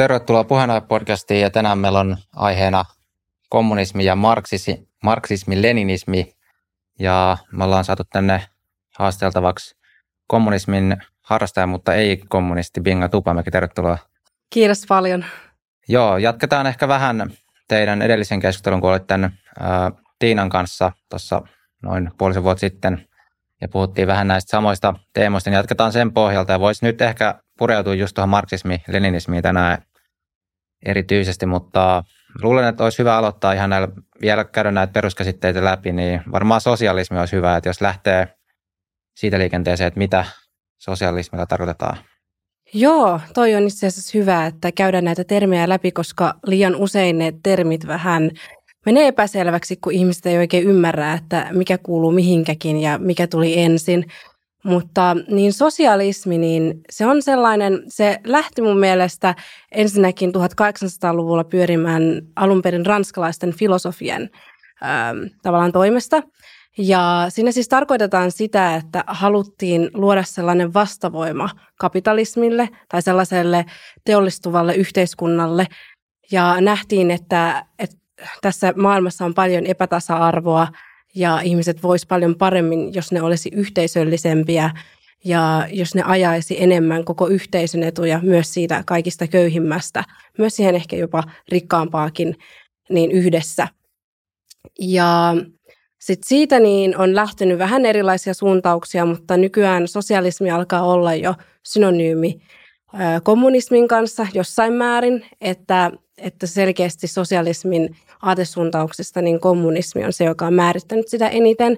[0.00, 2.84] Tervetuloa puheenjohtaja-podcastiin ja tänään meillä on aiheena
[3.48, 6.32] kommunismi ja marksismi, marksismi, leninismi
[6.98, 8.42] ja me ollaan saatu tänne
[8.98, 9.74] haasteltavaksi
[10.26, 13.50] kommunismin harrastaja, mutta ei kommunisti Binga Tupamäki.
[13.50, 13.98] Tervetuloa.
[14.50, 15.24] Kiitos paljon.
[15.88, 17.30] Joo, jatketaan ehkä vähän
[17.68, 21.42] teidän edellisen keskustelun, kun olit tämän ää, Tiinan kanssa tuossa
[21.82, 23.08] noin puolisen vuotta sitten
[23.60, 27.94] ja puhuttiin vähän näistä samoista teemoista, niin jatketaan sen pohjalta ja voisi nyt ehkä pureutua
[27.94, 29.82] just tuohon marksismi leninismiin tänään
[30.86, 32.04] erityisesti, mutta
[32.42, 33.88] luulen, että olisi hyvä aloittaa ihan näillä,
[34.20, 38.28] vielä käydä näitä peruskäsitteitä läpi, niin varmaan sosialismi olisi hyvä, että jos lähtee
[39.16, 40.24] siitä liikenteeseen, että mitä
[40.78, 41.98] sosialismilla tarkoitetaan.
[42.74, 47.32] Joo, toi on itse asiassa hyvä, että käydään näitä termejä läpi, koska liian usein ne
[47.42, 48.30] termit vähän
[48.86, 54.04] menee epäselväksi, kun ihmiset ei oikein ymmärrä, että mikä kuuluu mihinkäkin ja mikä tuli ensin.
[54.64, 59.34] Mutta niin sosialismi, niin se on sellainen, se lähti mun mielestä
[59.72, 62.02] ensinnäkin 1800-luvulla pyörimään
[62.36, 64.30] alun perin ranskalaisten filosofien
[64.84, 66.22] ähm, tavallaan toimesta.
[66.78, 73.64] Ja siinä siis tarkoitetaan sitä, että haluttiin luoda sellainen vastavoima kapitalismille tai sellaiselle
[74.04, 75.66] teollistuvalle yhteiskunnalle.
[76.32, 77.96] Ja nähtiin, että, että
[78.42, 80.68] tässä maailmassa on paljon epätasa-arvoa
[81.14, 84.70] ja ihmiset vois paljon paremmin, jos ne olisi yhteisöllisempiä
[85.24, 90.04] ja jos ne ajaisi enemmän koko yhteisön etuja myös siitä kaikista köyhimmästä,
[90.38, 92.36] myös siihen ehkä jopa rikkaampaakin,
[92.90, 93.68] niin yhdessä.
[94.78, 95.36] Ja
[96.00, 102.40] sitten siitä niin on lähtenyt vähän erilaisia suuntauksia, mutta nykyään sosialismi alkaa olla jo synonyymi
[103.22, 110.54] kommunismin kanssa jossain määrin, että, että selkeästi sosialismin aatesuuntauksesta niin kommunismi on se, joka on
[110.54, 111.76] määrittänyt sitä eniten.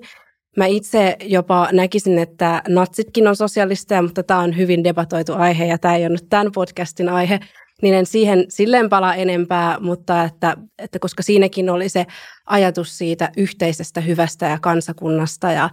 [0.57, 5.79] Mä itse jopa näkisin, että natsitkin on sosialisteja, mutta tämä on hyvin debatoitu aihe ja
[5.79, 7.41] tämä ei ole nyt tämän podcastin aihe,
[7.83, 12.07] niin en siihen silleen palaa enempää, mutta että, että koska siinäkin oli se
[12.47, 15.71] ajatus siitä yhteisestä hyvästä ja kansakunnasta ja,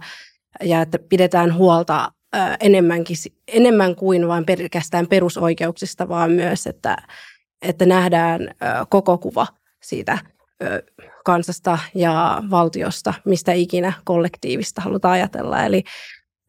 [0.64, 2.12] ja että pidetään huolta
[2.60, 3.16] enemmänkin,
[3.48, 6.96] enemmän kuin vain pelkästään perusoikeuksista, vaan myös, että,
[7.62, 8.54] että nähdään
[8.88, 9.46] koko kuva
[9.82, 10.18] siitä
[11.24, 15.64] kansasta ja valtiosta, mistä ikinä kollektiivista halutaan ajatella.
[15.64, 15.84] Eli,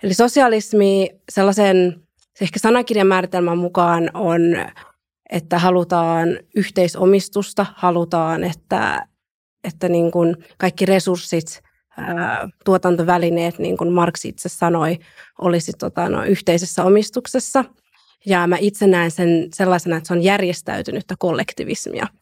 [0.03, 2.01] eli sosialismi sellaisen
[2.41, 4.41] ehkä sanakirjan määritelmän mukaan on,
[5.29, 9.05] että halutaan yhteisomistusta, halutaan, että,
[9.63, 11.61] että niin kuin kaikki resurssit,
[12.65, 14.99] tuotantovälineet, niin kuin Marx itse sanoi,
[15.41, 17.65] olisi tota, no, yhteisessä omistuksessa.
[18.25, 22.07] Ja mä itse näen sen sellaisena, että se on järjestäytynyttä kollektivismia–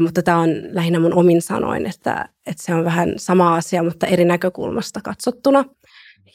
[0.00, 4.06] mutta tämä on lähinnä mun omin sanoin, että, että se on vähän sama asia, mutta
[4.06, 5.64] eri näkökulmasta katsottuna.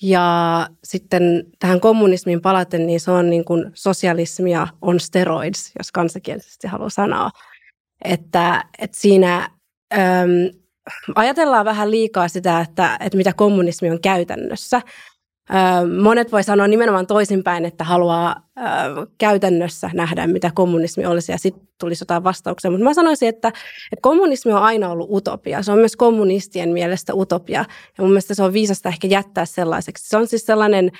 [0.02, 6.68] Ja sitten tähän kommunismiin palaten, niin se on niin kuin sosialismia on steroids, jos kansakielisesti
[6.68, 7.30] haluaa sanoa.
[8.06, 9.50] Että, että siinä
[9.94, 10.60] äm,
[11.16, 14.81] ajatellaan vähän liikaa sitä, että, että mitä kommunismi on käytännössä–
[16.04, 18.50] Monet voi sanoa nimenomaan toisinpäin, että haluaa
[19.18, 22.72] käytännössä nähdä, mitä kommunismi olisi, ja sitten tulisi jotain vastauksia.
[22.72, 23.48] Mutta mä sanoisin, että,
[23.92, 25.64] että kommunismi on aina ollut utopia.
[25.64, 27.66] Se on myös kommunistien mielestä utopia,
[27.98, 30.09] ja mun mielestä se on viisasta ehkä jättää sellaiseksi.
[30.09, 30.92] Se on siis sellainen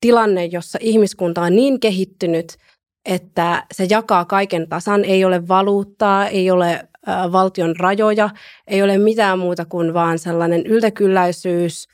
[0.00, 2.56] tilanne, jossa ihmiskunta on niin kehittynyt,
[3.04, 6.88] että se jakaa kaiken tasan, ei ole valuuttaa, ei ole
[7.32, 8.30] valtion rajoja,
[8.66, 11.86] ei ole mitään muuta kuin vaan sellainen yltäkylläisyys–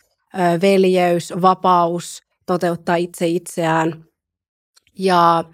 [0.63, 4.05] veljeys, vapaus toteuttaa itse itseään.
[4.99, 5.45] Ja,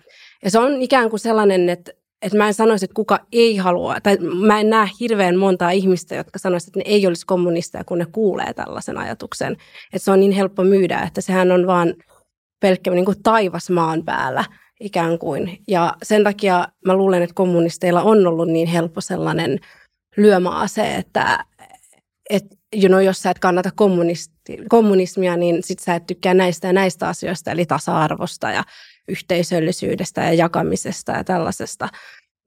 [0.44, 4.00] ja se on ikään kuin sellainen, että, että mä en sanoisi, että kuka ei halua,
[4.00, 7.98] tai mä en näe hirveän montaa ihmistä, jotka sanoisivat, että ne ei olisi kommunisteja, kun
[7.98, 9.52] ne kuulee tällaisen ajatuksen.
[9.92, 11.94] Että se on niin helppo myydä, että sehän on vaan
[12.60, 14.44] pelkkä niin kuin taivas maan päällä
[14.80, 15.58] ikään kuin.
[15.68, 19.58] Ja sen takia mä luulen, että kommunisteilla on ollut niin helppo sellainen
[20.16, 21.44] lyömäase, että,
[22.30, 23.70] että you know, jos sä et kannata
[24.68, 28.64] kommunismia, niin sit sä et tykkää näistä ja näistä asioista, eli tasa-arvosta ja
[29.08, 31.88] yhteisöllisyydestä ja jakamisesta ja tällaisesta.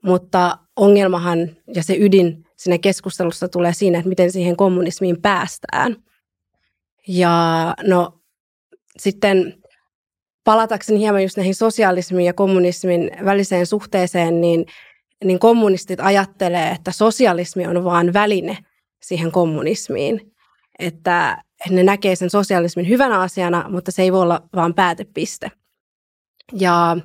[0.04, 5.96] Mutta ongelmahan ja se ydin siinä keskustelussa tulee siinä, että miten siihen kommunismiin päästään.
[7.08, 8.20] Ja no
[9.00, 9.54] sitten
[10.44, 14.66] palatakseni hieman just näihin sosialismin ja kommunismin väliseen suhteeseen, niin,
[15.24, 18.58] niin kommunistit ajattelee, että sosialismi on vain väline–
[19.07, 20.31] siihen kommunismiin.
[20.80, 21.38] Että
[21.69, 25.52] ne näkee sen sosialismin hyvänä asiana, mutta se ei voi olla vaan päätepiste.
[26.54, 26.98] Ja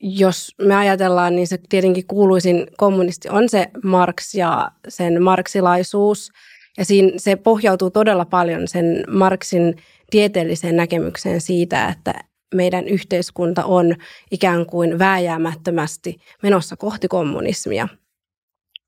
[0.00, 6.30] jos me ajatellaan, niin se tietenkin kuuluisin kommunisti on se Marx ja sen marksilaisuus.
[6.78, 9.76] Ja siinä se pohjautuu todella paljon sen Marxin
[10.10, 12.14] tieteelliseen näkemykseen siitä, että,
[12.54, 13.96] meidän yhteiskunta on
[14.30, 17.88] ikään kuin vääjäämättömästi menossa kohti kommunismia.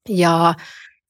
[0.08, 0.54] Ja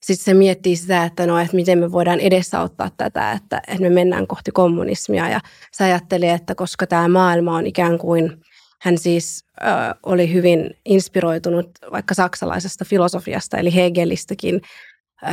[0.03, 3.91] sitten se miettii sitä, että no, että miten me voidaan edesauttaa tätä, että, että me
[3.91, 5.29] mennään kohti kommunismia.
[5.29, 5.41] Ja
[5.73, 8.41] se ajatteli, että koska tämä maailma on ikään kuin,
[8.81, 9.65] hän siis ö,
[10.03, 14.61] oli hyvin inspiroitunut vaikka saksalaisesta filosofiasta, eli Hegelistäkin,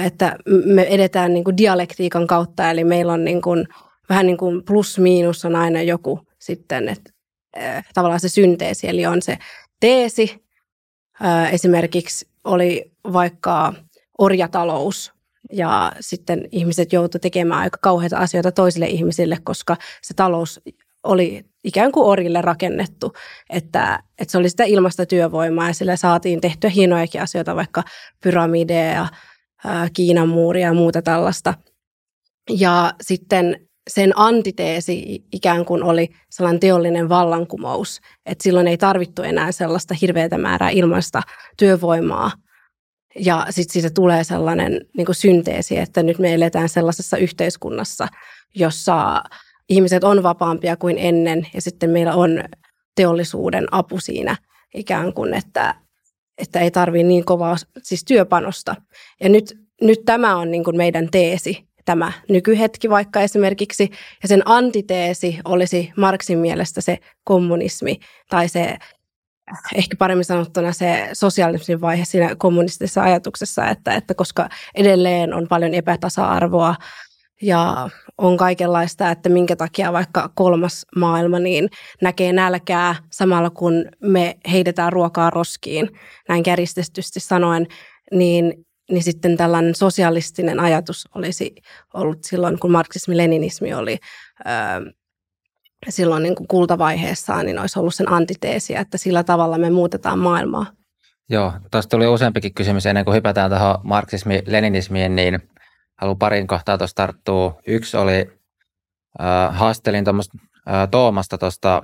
[0.06, 0.36] että
[0.66, 3.68] me edetään niin kuin dialektiikan kautta, eli meillä on niin kuin,
[4.10, 7.12] vähän niin kuin plus-miinus on aina joku sitten, että
[7.58, 9.38] äh, tavallaan se synteesi, eli on se
[9.80, 10.46] teesi,
[11.26, 13.74] äh, esimerkiksi oli vaikka
[14.20, 15.14] orjatalous,
[15.52, 20.62] ja sitten ihmiset joutuivat tekemään aika kauheita asioita toisille ihmisille, koska se talous
[21.04, 23.14] oli ikään kuin orille rakennettu,
[23.50, 27.84] että, että se oli sitä ilmasta työvoimaa ja sillä saatiin tehtyä hienojakin asioita, vaikka
[28.24, 29.08] pyramideja ja
[29.94, 31.54] Kiinan muuria ja muuta tällaista.
[32.50, 39.52] Ja sitten sen antiteesi ikään kuin oli sellainen teollinen vallankumous, että silloin ei tarvittu enää
[39.52, 41.22] sellaista hirveätä määrää ilmaista
[41.58, 42.32] työvoimaa.
[43.16, 48.08] Ja sitten siitä tulee sellainen niin kuin synteesi, että nyt me eletään sellaisessa yhteiskunnassa,
[48.56, 49.24] jossa
[49.70, 52.44] ihmiset on vapaampia kuin ennen ja sitten meillä on
[52.96, 54.36] teollisuuden apu siinä
[54.74, 55.76] ikään kuin, että,
[56.38, 58.76] että ei tarvitse niin kovaa siis työpanosta.
[59.24, 63.90] Ja nyt, nyt tämä on niin kuin meidän teesi, tämä nykyhetki vaikka esimerkiksi,
[64.22, 68.78] ja sen antiteesi olisi Marksin mielestä se kommunismi tai se
[69.76, 75.74] ehkä paremmin sanottuna se sosiaalismin vaihe siinä kommunistisessa ajatuksessa, että, että koska edelleen on paljon
[75.74, 76.76] epätasa-arvoa
[77.42, 81.70] ja on kaikenlaista, että minkä takia vaikka kolmas maailma niin
[82.02, 85.90] näkee nälkää samalla kun me heitetään ruokaa roskiin,
[86.30, 87.68] näin kärjistetysti sanoen,
[88.12, 91.56] niin, niin sitten tällainen sosialistinen ajatus olisi
[91.94, 93.98] ollut silloin, kun marksismi-leninismi oli
[95.90, 100.66] silloin niin kuin kultavaiheessaan, niin olisi ollut sen antiteesi, että sillä tavalla me muutetaan maailmaa.
[101.30, 105.40] Joo, tuosta tuli useampikin kysymys ennen kuin hypätään tuohon marksismi-leninismiin, niin
[106.02, 107.60] haluan parin kohtaa tuosta tarttua.
[107.68, 108.32] Yksi oli,
[109.22, 110.38] äh, haastelin tuommoista
[110.70, 111.82] äh, Toomasta tuosta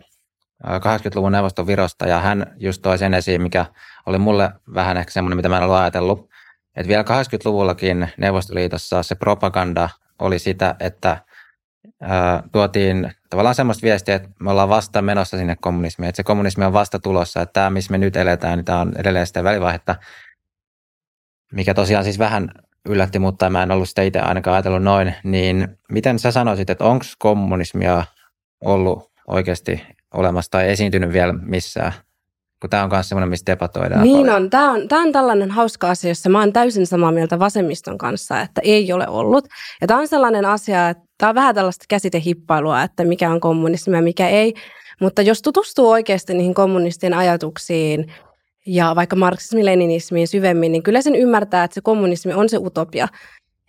[0.68, 3.66] äh, 80-luvun neuvoston virosta ja hän just toi sen esiin, mikä
[4.06, 6.30] oli mulle vähän ehkä semmoinen, mitä mä en ollut ajatellut.
[6.76, 9.90] Että vielä 80-luvullakin Neuvostoliitossa se propaganda
[10.20, 11.18] oli sitä, että
[12.02, 16.66] ää, tuotiin tavallaan semmoista viestiä, että me ollaan vasta menossa sinne kommunismiin, että se kommunismi
[16.66, 19.96] on vasta tulossa, että tämä, missä me nyt eletään, niin tämä on edelleen sitä välivaihetta,
[21.54, 22.52] mikä tosiaan siis vähän
[22.90, 26.84] yllätti, mutta mä en ollut sitä itse ainakaan ajatellut noin, niin miten sä sanoisit, että
[26.84, 28.04] onko kommunismia
[28.62, 29.84] ollut oikeasti
[30.14, 31.94] olemassa tai esiintynyt vielä missään?
[32.62, 34.04] Kun tämä on myös semmoinen, mistä debatoidaan.
[34.04, 34.44] Niin paljon.
[34.44, 34.50] on.
[34.50, 34.88] Tämä, on.
[34.88, 38.94] tämä on tällainen hauska asia, jossa mä oon täysin samaa mieltä vasemmiston kanssa, että ei
[38.94, 39.48] ole ollut.
[39.82, 43.96] Ja tämä on sellainen asia, että tämä on vähän tällaista käsitehippailua, että mikä on kommunismi
[43.96, 44.54] ja mikä ei.
[45.02, 48.14] Mutta jos tutustuu oikeasti niihin kommunistien ajatuksiin
[48.66, 53.08] ja vaikka marksismi-leninismiin syvemmin, niin kyllä sen ymmärtää, että se kommunismi on se utopia.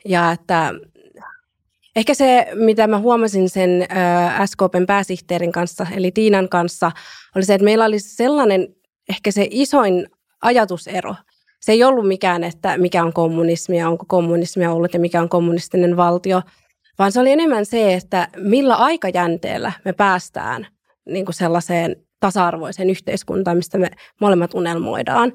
[0.05, 0.75] Ja että
[1.97, 3.87] ehkä se, mitä mä huomasin sen
[4.47, 6.93] SKPn pääsihteerin kanssa, eli Tiinan kanssa,
[7.37, 8.69] oli se, että meillä oli sellainen
[9.09, 10.07] ehkä se isoin
[10.43, 11.15] ajatusero.
[11.61, 15.97] Se ei ollut mikään, että mikä on kommunismia, onko kommunismia ollut ja mikä on kommunistinen
[15.97, 16.43] valtio,
[16.99, 20.67] vaan se oli enemmän se, että millä aikajänteellä me päästään
[21.07, 23.91] niin kuin sellaiseen tasa-arvoiseen yhteiskuntaan, mistä me
[24.21, 25.33] molemmat unelmoidaan.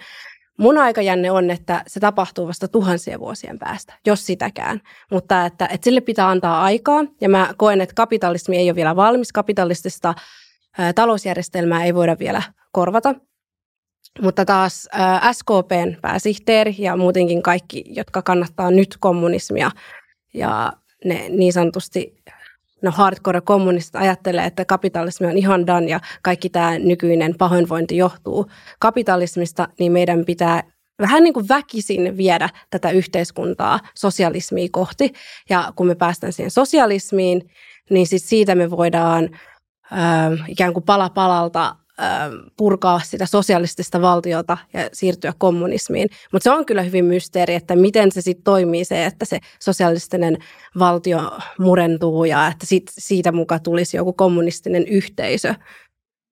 [0.58, 4.82] Mun aikajänne on, että se tapahtuu vasta tuhansien vuosien päästä, jos sitäkään.
[5.12, 8.96] Mutta että, että sille pitää antaa aikaa, ja mä koen, että kapitalismi ei ole vielä
[8.96, 9.32] valmis.
[9.32, 10.14] Kapitalistista
[10.78, 13.16] ää, talousjärjestelmää ei voida vielä korvata.
[14.22, 19.72] Mutta taas ää, SKPn pääsihteeri ja muutenkin kaikki, jotka kannattaa nyt kommunismia
[20.34, 20.74] ja
[21.06, 22.22] ne niin sanotusti
[22.82, 29.68] no hardcore-kommunistit ajattelee, että kapitalismi on ihan done ja kaikki tämä nykyinen pahoinvointi johtuu kapitalismista,
[29.80, 30.64] niin meidän pitää
[31.02, 35.14] vähän niin kuin väkisin viedä tätä yhteiskuntaa sosialismiin kohti.
[35.50, 37.50] Ja kun me päästään siihen sosialismiin,
[37.90, 39.30] niin sit siitä me voidaan
[39.94, 41.76] äh, ikään kuin pala palalta
[42.58, 46.10] purkaa sitä sosialistista valtiota ja siirtyä kommunismiin.
[46.32, 50.38] Mutta se on kyllä hyvin mysteeri, että miten se sitten toimii se, että se sosialistinen
[50.80, 55.56] valtio murentuu ja että sit, siitä mukaan tulisi joku kommunistinen yhteisö.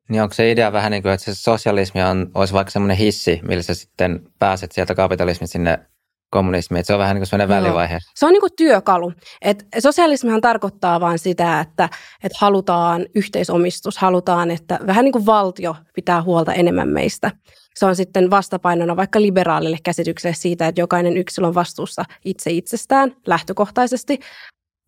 [0.10, 3.40] Niin onko se idea vähän niin kuin, että se sosialismi on, olisi vaikka semmoinen hissi,
[3.44, 5.80] millä sä sitten pääset sieltä kapitalismista sinne
[6.30, 8.00] kommunismi, että se on vähän niin kuin sellainen välivaihe.
[8.16, 9.14] Se on niin kuin työkalu.
[9.42, 11.90] Et sosialismihan tarkoittaa vain sitä, että,
[12.24, 17.32] että halutaan yhteisomistus, halutaan, että vähän niin kuin valtio pitää huolta enemmän meistä.
[17.76, 23.16] Se on sitten vastapainona vaikka liberaalille käsitykselle siitä, että jokainen yksilö on vastuussa itse itsestään
[23.28, 24.20] lähtökohtaisesti.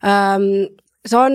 [0.03, 1.31] Öm, se on,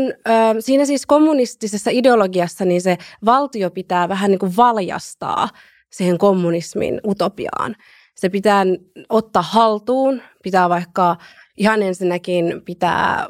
[0.60, 5.48] siinä siis kommunistisessa ideologiassa niin se valtio pitää vähän niin kuin valjastaa
[5.92, 7.76] siihen kommunismin utopiaan.
[8.16, 8.64] Se pitää
[9.08, 11.16] ottaa haltuun, pitää vaikka
[11.56, 13.26] ihan ensinnäkin pitää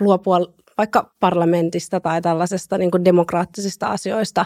[0.00, 0.38] luopua
[0.78, 4.44] vaikka parlamentista tai tällaisesta niin kuin demokraattisista asioista.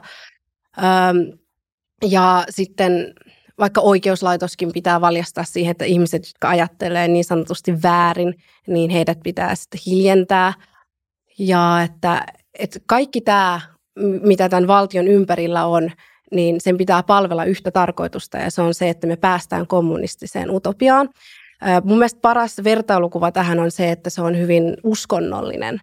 [2.11, 3.15] ja sitten
[3.59, 8.35] vaikka oikeuslaitoskin pitää valjastaa siihen, että ihmiset, jotka ajattelee niin sanotusti väärin,
[8.67, 10.53] niin heidät pitää sitten hiljentää.
[11.39, 12.27] Ja että,
[12.59, 13.61] että kaikki tämä,
[14.23, 15.91] mitä tämän valtion ympärillä on,
[16.31, 21.09] niin sen pitää palvella yhtä tarkoitusta ja se on se, että me päästään kommunistiseen utopiaan.
[21.85, 25.81] Mun mielestä paras vertailukuva tähän on se, että se on hyvin uskonnollinen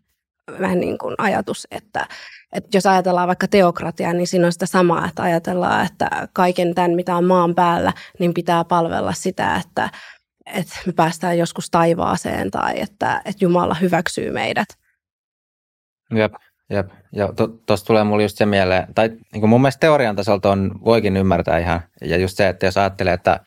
[0.59, 2.07] vähän niin kuin ajatus, että,
[2.53, 6.91] että jos ajatellaan vaikka teokratiaa, niin siinä on sitä samaa, että ajatellaan, että kaiken tämän,
[6.91, 9.89] mitä on maan päällä, niin pitää palvella sitä, että,
[10.45, 14.67] että me päästään joskus taivaaseen tai että, että Jumala hyväksyy meidät.
[16.15, 16.33] Jep,
[16.69, 16.89] jep.
[17.11, 17.33] Ja
[17.67, 20.79] tuossa to, tulee mulle just se mieleen, tai niin kuin mun mielestä teorian tasolta on,
[20.85, 23.39] voikin ymmärtää ihan, ja just se, että jos ajattelee, että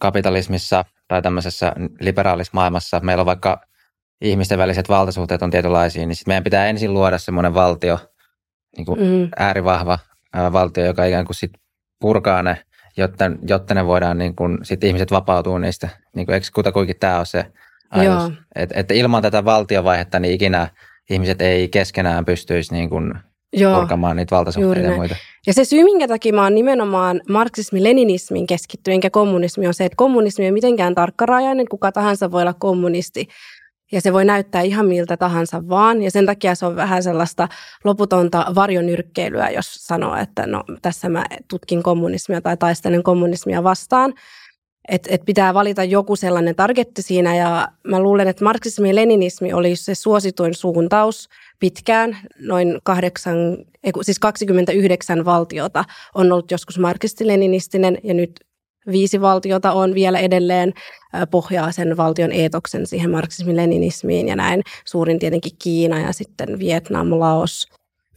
[0.00, 3.60] kapitalismissa tai tämmöisessä liberaalissa maailmassa meillä on vaikka
[4.20, 7.98] ihmisten väliset valtasuhteet on tietynlaisia, niin sit meidän pitää ensin luoda semmoinen valtio,
[8.76, 9.28] niin kuin mm.
[9.36, 9.98] äärivahva
[10.32, 11.52] ää, valtio, joka ikään kuin sit
[12.00, 12.62] purkaa ne,
[12.96, 15.88] jotta, jotta ne voidaan, niin kuin, sit ihmiset vapautuu niistä.
[16.16, 17.52] Niin kuin, eikö kutakuinkin tämä ole se
[17.90, 18.38] ajatus?
[18.54, 20.68] Että et ilman tätä valtiovaihetta niin ikinä
[21.10, 23.14] ihmiset ei keskenään pystyisi niin kuin
[23.52, 25.16] Joo, purkamaan niitä valtasuhteita ja muita.
[25.46, 29.96] Ja se syy, minkä takia mä oon nimenomaan marksismi-leninismin keskittynyt, enkä kommunismi, on se, että
[29.96, 33.28] kommunismi ei mitenkään tarkkarajainen, kuka tahansa voi olla kommunisti.
[33.92, 36.02] Ja se voi näyttää ihan miltä tahansa vaan.
[36.02, 37.48] Ja sen takia se on vähän sellaista
[37.84, 44.14] loputonta varjonyrkkeilyä, jos sanoo, että no tässä mä tutkin kommunismia tai taistelen kommunismia vastaan.
[44.88, 49.52] Että et pitää valita joku sellainen targetti siinä ja mä luulen, että marksismi ja leninismi
[49.52, 52.18] oli se suosituin suuntaus pitkään.
[52.38, 53.36] Noin kahdeksan,
[54.02, 55.84] siis 29 valtiota
[56.14, 58.40] on ollut joskus marksisti-leninistinen ja nyt
[58.90, 60.72] viisi valtiota on vielä edelleen
[61.30, 64.62] pohjaa sen valtion eetoksen siihen marksismi-leninismiin ja näin.
[64.84, 67.68] Suurin tietenkin Kiina ja sitten Vietnam, Laos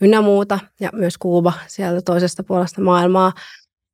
[0.01, 3.31] ynnä muuta ja myös Kuuba sieltä toisesta puolesta maailmaa.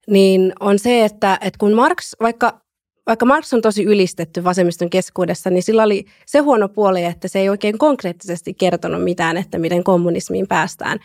[0.08, 2.62] Niin on se, että, että kun Marx, vaikka
[3.08, 7.40] vaikka Marx on tosi ylistetty vasemmiston keskuudessa, niin sillä oli se huono puoli, että se
[7.40, 11.00] ei oikein konkreettisesti kertonut mitään, että miten kommunismiin päästään.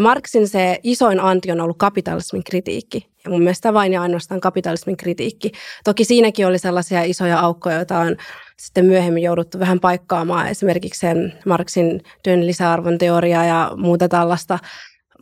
[0.00, 3.06] Marxin se isoin anti on ollut kapitalismin kritiikki.
[3.24, 5.52] Ja mun mielestä vain ja ainoastaan kapitalismin kritiikki.
[5.84, 8.16] Toki siinäkin oli sellaisia isoja aukkoja, joita on
[8.56, 10.48] sitten myöhemmin jouduttu vähän paikkaamaan.
[10.48, 14.58] Esimerkiksi sen Marxin työn lisäarvon teoria ja muuta tällaista.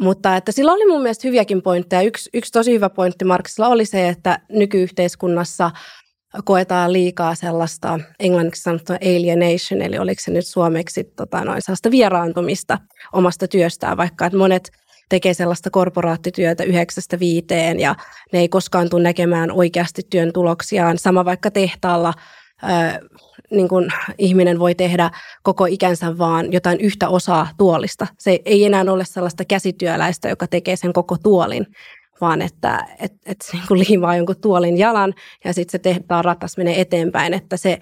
[0.00, 2.02] Mutta että sillä oli mun mielestä hyviäkin pointteja.
[2.02, 5.70] Yksi, yksi tosi hyvä pointti Marxilla oli se, että nykyyhteiskunnassa
[6.44, 12.78] koetaan liikaa sellaista englanniksi sanottua alienation, eli oliko se nyt suomeksi tota, noin sellaista vieraantumista
[13.12, 14.70] omasta työstään, vaikka että monet
[15.08, 17.94] tekee sellaista korporaattityötä yhdeksästä viiteen ja
[18.32, 20.98] ne ei koskaan tule näkemään oikeasti työn tuloksiaan.
[20.98, 22.14] Sama vaikka tehtaalla
[23.50, 25.10] niin kuin ihminen voi tehdä
[25.42, 28.06] koko ikänsä vaan jotain yhtä osaa tuolista.
[28.18, 31.66] Se ei enää ole sellaista käsityöläistä, joka tekee sen koko tuolin,
[32.20, 36.24] vaan että et, et se niin kuin liimaa jonkun tuolin jalan ja sitten se tehtaan
[36.24, 37.78] ratas menee eteenpäin, että se,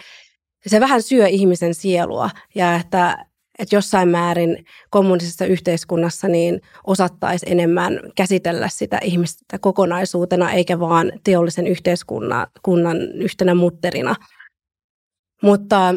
[0.66, 3.26] se vähän syö ihmisen sielua ja että,
[3.58, 11.66] että jossain määrin kommunistisessa yhteiskunnassa niin osattaisi enemmän käsitellä sitä ihmistä kokonaisuutena eikä vaan teollisen
[11.66, 14.16] yhteiskunnan yhtenä mutterina.
[15.44, 15.94] Mutta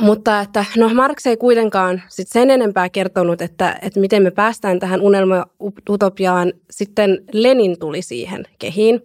[0.00, 4.78] mutta että no Marx ei kuitenkaan sit sen enempää kertonut, että, että miten me päästään
[4.78, 6.52] tähän unelma-utopiaan.
[6.70, 9.00] Sitten Lenin tuli siihen kehiin.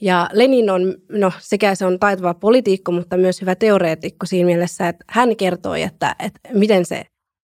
[0.00, 4.88] Ja Lenin on, no sekä se on taitava poliitikko, mutta myös hyvä teoreetikko siinä mielessä,
[4.88, 7.02] että hän kertoi, että, että miten se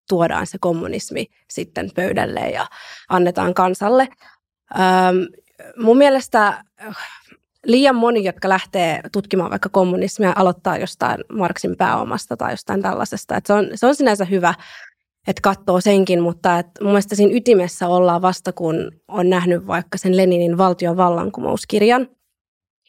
[0.08, 2.66] tuodaan se kommunismi sitten pöydälle ja
[3.08, 4.08] annetaan kansalle.
[4.80, 5.16] Ähm,
[5.76, 6.64] mun mielestä
[7.66, 13.36] liian moni, jotka lähtee tutkimaan vaikka kommunismia, aloittaa jostain Marksin pääomasta tai jostain tällaisesta.
[13.36, 14.54] Et se, on, se on sinänsä hyvä,
[15.26, 19.98] että katsoo senkin, mutta et mun mielestä siinä ytimessä ollaan vasta, kun on nähnyt vaikka
[19.98, 22.08] sen Leninin valtion vallankumouskirjan.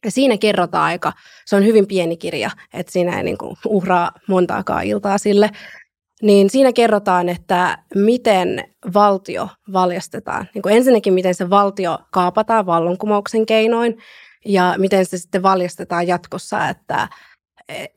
[0.06, 1.14] Ja siinä kerrotaan aika,
[1.46, 5.50] se on hyvin pieni kirja, että siinä ei niinku uhraa montaakaan iltaa sille.
[6.22, 8.64] Niin siinä kerrotaan, että miten
[8.94, 10.50] valtio valjastetaan.
[10.54, 13.98] Niin ensinnäkin, miten se valtio kaapataan vallankumouksen keinoin
[14.46, 17.10] ja miten se sitten valjastetaan jatkossa, että,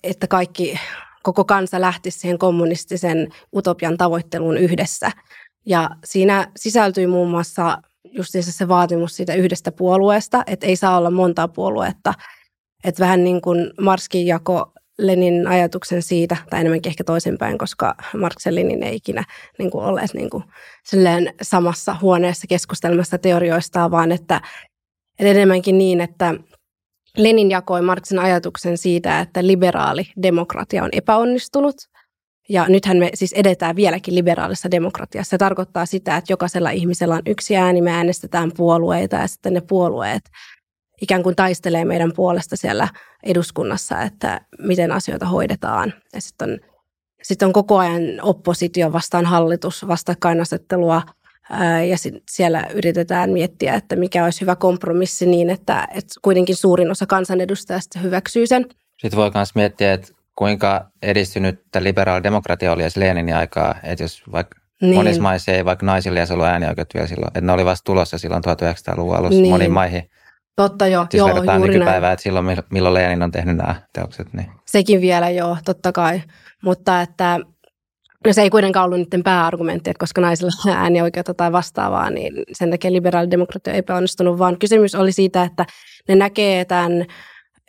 [0.03, 0.81] että kaikki,
[1.23, 5.11] koko kansa lähtisi siihen kommunistisen utopian tavoitteluun yhdessä.
[5.67, 11.11] Ja siinä sisältyi muun muassa justiinsa se vaatimus siitä yhdestä puolueesta, että ei saa olla
[11.11, 12.15] montaa puoluetta.
[12.85, 18.47] Että vähän niin kuin Marskin jako Lenin ajatuksen siitä, tai enemmänkin ehkä toisinpäin, koska Marx
[18.47, 19.25] ja Lenin ei ikinä
[19.59, 20.45] niin kuin ole niin kuin,
[21.43, 24.41] samassa huoneessa keskustelmassa teorioistaan, vaan että,
[25.18, 26.35] että enemmänkin niin, että
[27.16, 31.76] Lenin jakoi Marxin ajatuksen siitä, että liberaali demokratia on epäonnistunut.
[32.49, 35.30] Ja nythän me siis edetään vieläkin liberaalissa demokratiassa.
[35.30, 39.61] Se tarkoittaa sitä, että jokaisella ihmisellä on yksi ääni, me äänestetään puolueita ja sitten ne
[39.61, 40.23] puolueet
[41.02, 42.88] ikään kuin taistelee meidän puolesta siellä
[43.23, 45.94] eduskunnassa, että miten asioita hoidetaan.
[46.14, 46.58] Ja sitten on,
[47.23, 51.02] sitten on koko ajan oppositio vastaan hallitus, vastakkainasettelua
[51.88, 56.91] ja sit siellä yritetään miettiä, että mikä olisi hyvä kompromissi niin, että, että kuitenkin suurin
[56.91, 58.67] osa kansanedustajasta hyväksyy sen.
[59.00, 64.23] Sitten voi myös miettiä, että kuinka edistynyt liberaali demokratia oli edes Leninin aikaa, että jos
[64.33, 64.95] vaikka niin.
[64.95, 68.19] monissa maissa ei vaikka naisille ei ollut äänioikeutta vielä silloin, että ne oli vasta tulossa
[68.19, 69.53] silloin 1900-luvun alussa niin.
[69.53, 70.11] moniin maihin.
[70.57, 72.12] Totta joo, siis joo verrataan juuri nykypäivää, näin.
[72.12, 74.33] että silloin milloin Lenin on tehnyt nämä teokset.
[74.33, 74.47] Niin.
[74.67, 76.23] Sekin vielä joo, totta kai.
[76.62, 77.41] Mutta että
[78.26, 82.35] No se ei kuitenkaan ollut niiden pääargumentti, että koska naisilla on äänioikeutta tai vastaavaa, niin
[82.52, 85.66] sen takia liberaalidemokratia ei epäonnistunut, vaan kysymys oli siitä, että
[86.09, 87.06] ne näkee tämän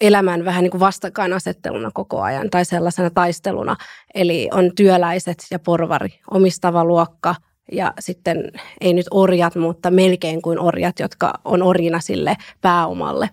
[0.01, 3.75] elämän vähän niin kuin vastakkainasetteluna koko ajan tai sellaisena taisteluna.
[4.13, 7.35] Eli on työläiset ja porvari, omistava luokka
[7.71, 13.29] ja sitten ei nyt orjat, mutta melkein kuin orjat, jotka on orjina sille pääomalle.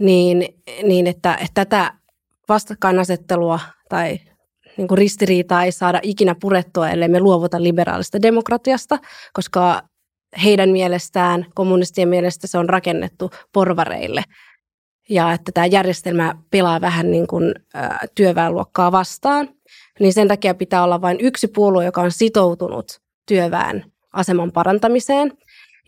[0.00, 0.48] Niin,
[0.82, 1.92] niin että, että tätä
[2.48, 4.20] vastakkainasettelua tai
[4.76, 8.98] niin kuin ristiriitaa ei saada ikinä purettua, ellei me luovuta liberaalista demokratiasta,
[9.32, 9.82] koska
[10.44, 14.22] heidän mielestään, kommunistien mielestä se on rakennettu porvareille.
[15.08, 17.54] Ja että tämä järjestelmä pelaa vähän niin kuin
[18.14, 19.48] työväenluokkaa vastaan,
[20.00, 25.32] niin sen takia pitää olla vain yksi puolue, joka on sitoutunut työväen aseman parantamiseen.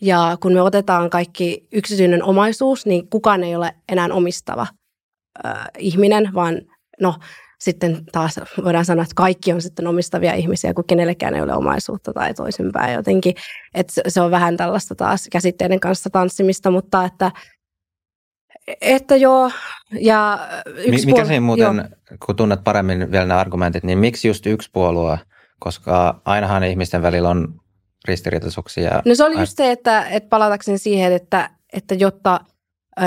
[0.00, 4.66] Ja kun me otetaan kaikki yksityinen omaisuus, niin kukaan ei ole enää omistava
[5.46, 6.60] äh, ihminen, vaan
[7.00, 7.14] no
[7.60, 12.12] sitten taas voidaan sanoa, että kaikki on sitten omistavia ihmisiä, kun kenellekään ei ole omaisuutta
[12.12, 13.34] tai toisinpäin jotenkin.
[13.74, 17.32] Että se on vähän tällaista taas käsitteiden kanssa tanssimista, mutta että,
[18.80, 19.50] että joo.
[20.00, 22.18] Ja yksi Mikä puol- siinä muuten, joo.
[22.26, 25.18] kun tunnet paremmin vielä nämä argumentit, niin miksi just yksi puolue?
[25.58, 27.60] Koska ainahan ihmisten välillä on
[28.04, 29.02] ristiriitaisuuksia.
[29.04, 32.40] No se oli just se, että, että palatakseni siihen, että, että jotta
[33.00, 33.04] äm,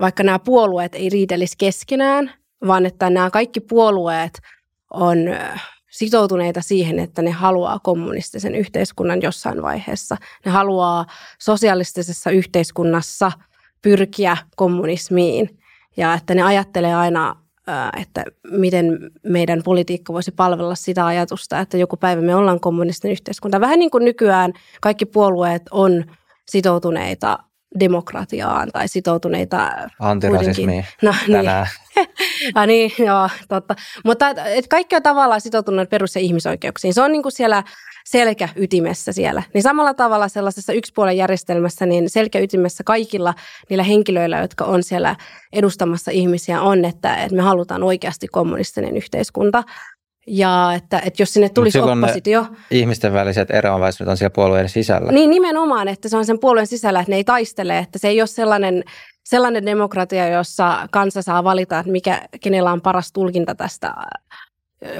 [0.00, 2.32] vaikka nämä puolueet ei riidelisi keskenään,
[2.66, 4.40] vaan että nämä kaikki puolueet
[4.90, 5.18] on
[5.90, 10.16] sitoutuneita siihen, että ne haluaa kommunistisen yhteiskunnan jossain vaiheessa.
[10.44, 11.06] Ne haluaa
[11.38, 13.32] sosialistisessa yhteiskunnassa
[13.82, 15.58] pyrkiä kommunismiin
[15.96, 17.36] ja että ne ajattelee aina,
[18.00, 23.60] että miten meidän politiikka voisi palvella sitä ajatusta, että joku päivä me ollaan kommunistinen yhteiskunta.
[23.60, 26.04] Vähän niin kuin nykyään kaikki puolueet on
[26.48, 27.38] sitoutuneita
[27.80, 29.70] demokratiaan tai sitoutuneita...
[29.98, 31.66] Antirasismiin no, tänään.
[31.96, 32.08] Niin.
[32.54, 33.74] ah, niin, joo, totta.
[34.04, 36.94] Mutta et kaikki on tavallaan sitoutuneet perus- ja ihmisoikeuksiin.
[36.94, 37.62] Se on niin kuin siellä
[38.04, 39.42] selkäytimessä siellä.
[39.54, 43.34] Niin samalla tavalla sellaisessa yksipuolen järjestelmässä, niin selkäytimessä kaikilla
[43.68, 45.16] niillä henkilöillä, jotka on siellä
[45.52, 49.62] edustamassa ihmisiä, on, että, että me halutaan oikeasti kommunistinen yhteiskunta.
[50.32, 52.46] Ja että, että jos sinne tulisi oppositio...
[52.70, 55.12] ihmisten väliset eroavaisuudet on siellä puolueen sisällä.
[55.12, 58.20] Niin nimenomaan, että se on sen puolueen sisällä, että ne ei taistele, että se ei
[58.20, 58.84] ole sellainen,
[59.24, 63.94] sellainen demokratia, jossa kansa saa valita, että mikä, kenellä on paras tulkinta tästä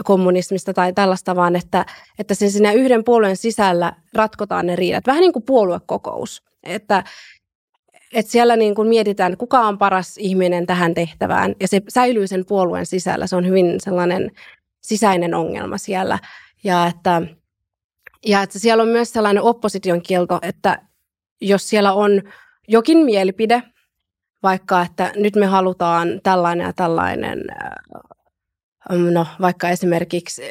[0.04, 1.86] kommunismista tai tällaista, vaan että,
[2.18, 5.06] että sen sinne yhden puolueen sisällä ratkotaan ne riidat.
[5.06, 7.04] Vähän niin kuin puoluekokous, että,
[8.14, 12.44] että siellä niin kuin mietitään, kuka on paras ihminen tähän tehtävään ja se säilyy sen
[12.46, 13.26] puolueen sisällä.
[13.26, 14.30] Se on hyvin sellainen
[14.80, 16.18] sisäinen ongelma siellä.
[16.64, 17.22] Ja että,
[18.26, 20.82] ja että siellä on myös sellainen opposition kielto, että
[21.40, 22.22] jos siellä on
[22.68, 23.62] jokin mielipide,
[24.42, 30.42] vaikka että nyt me halutaan tällainen ja tällainen, äh, no vaikka esimerkiksi,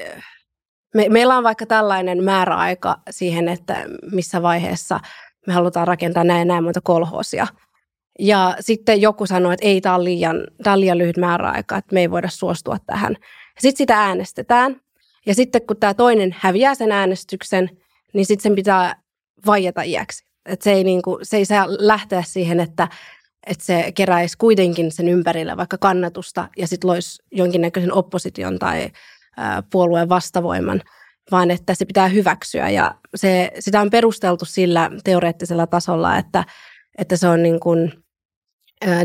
[0.96, 5.00] me, meillä on vaikka tällainen määräaika siihen, että missä vaiheessa
[5.48, 7.48] me halutaan rakentaa näin näin monta kolhoosia.
[8.20, 11.94] Ja sitten joku sanoo, että ei, tämä on liian, tämä on liian lyhyt määräaika, että
[11.94, 13.16] me ei voida suostua tähän.
[13.60, 14.82] Sitten sitä äänestetään.
[15.26, 17.70] Ja sitten kun tämä toinen häviää sen äänestyksen,
[18.14, 19.02] niin sitten sen pitää
[19.46, 20.24] vaieta iäksi.
[20.46, 22.88] Et se, ei niinku, se ei saa lähteä siihen, että,
[23.48, 28.92] että se keräisi kuitenkin sen ympärille vaikka kannatusta ja sitten loisi jonkinnäköisen opposition tai
[29.38, 30.82] ää, puolueen vastavoiman,
[31.32, 32.70] vaan että se pitää hyväksyä.
[32.70, 36.46] Ja se, sitä on perusteltu sillä teoreettisella tasolla, että,
[36.98, 37.94] että se on niin kuin,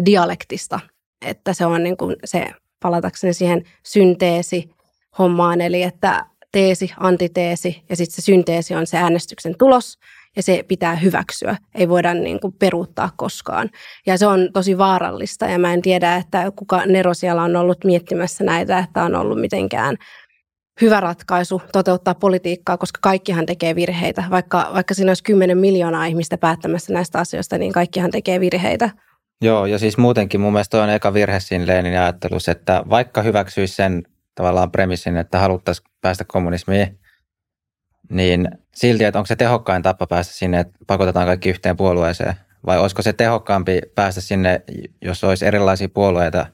[0.06, 0.80] dialektista,
[1.22, 2.50] että se on niin kuin se
[2.84, 4.70] palatakseni siihen synteesi
[5.18, 9.98] hommaan, eli että teesi, antiteesi ja sitten se synteesi on se äänestyksen tulos
[10.36, 11.56] ja se pitää hyväksyä.
[11.74, 13.70] Ei voida niin kuin peruuttaa koskaan.
[14.06, 17.84] Ja se on tosi vaarallista ja mä en tiedä, että kuka Nero siellä on ollut
[17.84, 19.96] miettimässä näitä, että on ollut mitenkään
[20.80, 24.24] hyvä ratkaisu toteuttaa politiikkaa, koska kaikkihan tekee virheitä.
[24.30, 28.90] Vaikka, vaikka siinä olisi 10 miljoonaa ihmistä päättämässä näistä asioista, niin kaikkihan tekee virheitä.
[29.44, 33.74] Joo, ja siis muutenkin mun mielestä on eka virhe siinä Lenin ajattelussa, että vaikka hyväksyisi
[33.74, 34.02] sen
[34.34, 36.98] tavallaan premissin, että haluttaisiin päästä kommunismiin,
[38.10, 42.34] niin silti, että onko se tehokkain tapa päästä sinne, että pakotetaan kaikki yhteen puolueeseen,
[42.66, 44.62] vai olisiko se tehokkaampi päästä sinne,
[45.02, 46.46] jos olisi erilaisia puolueita,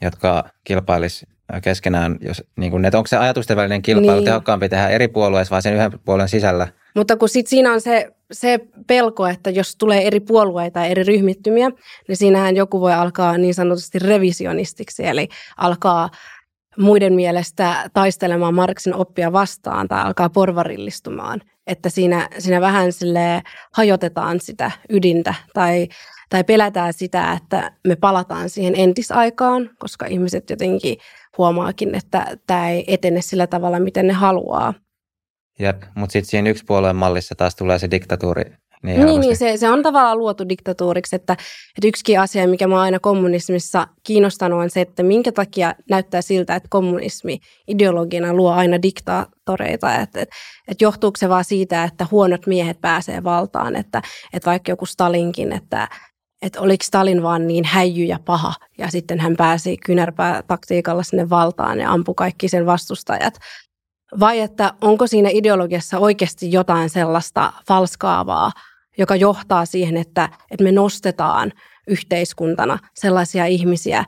[0.00, 1.26] jotka kilpailisi
[1.62, 4.24] keskenään, jos, niin kuin, että onko se ajatusten välinen kilpailu niin.
[4.24, 6.68] tehokkaampi tehdä eri puolueissa vai sen yhden puolueen sisällä?
[6.98, 11.02] Mutta kun sit siinä on se, se pelko, että jos tulee eri puolueita ja eri
[11.02, 11.70] ryhmittymiä,
[12.08, 16.10] niin siinähän joku voi alkaa niin sanotusti revisionistiksi, eli alkaa
[16.78, 21.40] muiden mielestä taistelemaan Marksin oppia vastaan tai alkaa porvarillistumaan.
[21.66, 25.88] Että siinä, siinä vähän sille hajotetaan sitä ydintä tai,
[26.30, 30.96] tai pelätään sitä, että me palataan siihen entisaikaan, koska ihmiset jotenkin
[31.38, 34.74] huomaakin, että tämä ei etene sillä tavalla, miten ne haluaa.
[35.58, 38.44] Jep, mutta sitten siinä yksi puolueen mallissa taas tulee se diktatuuri.
[38.82, 42.80] Niin, niin, niin se, se on tavallaan luotu diktatuuriksi, että, että yksikin asia, mikä mä
[42.80, 48.82] aina kommunismissa kiinnostanut on se, että minkä takia näyttää siltä, että kommunismi ideologiana luo aina
[48.82, 50.36] diktaattoreita, että, että,
[50.68, 55.52] että johtuuko se vaan siitä, että huonot miehet pääsee valtaan, että, että vaikka joku Stalinkin,
[55.52, 55.88] että,
[56.42, 61.30] että oliko Stalin vaan niin häijy ja paha ja sitten hän pääsi kynärpää taktiikalla sinne
[61.30, 63.34] valtaan ja ampui kaikki sen vastustajat.
[64.20, 68.52] Vai että onko siinä ideologiassa oikeasti jotain sellaista falskaavaa,
[68.98, 71.52] joka johtaa siihen, että, että me nostetaan
[71.88, 74.04] yhteiskuntana sellaisia ihmisiä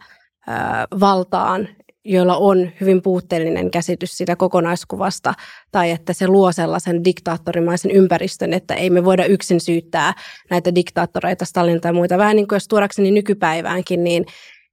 [0.48, 0.52] ö,
[1.00, 1.68] valtaan,
[2.04, 5.34] joilla on hyvin puutteellinen käsitys siitä kokonaiskuvasta,
[5.72, 10.14] tai että se luo sellaisen diktaattorimaisen ympäristön, että ei me voida yksin syyttää
[10.50, 12.18] näitä diktaattoreita, Stalin tai muita.
[12.18, 14.26] Vähän niin kuin jos tuodakseni nykypäiväänkin, niin,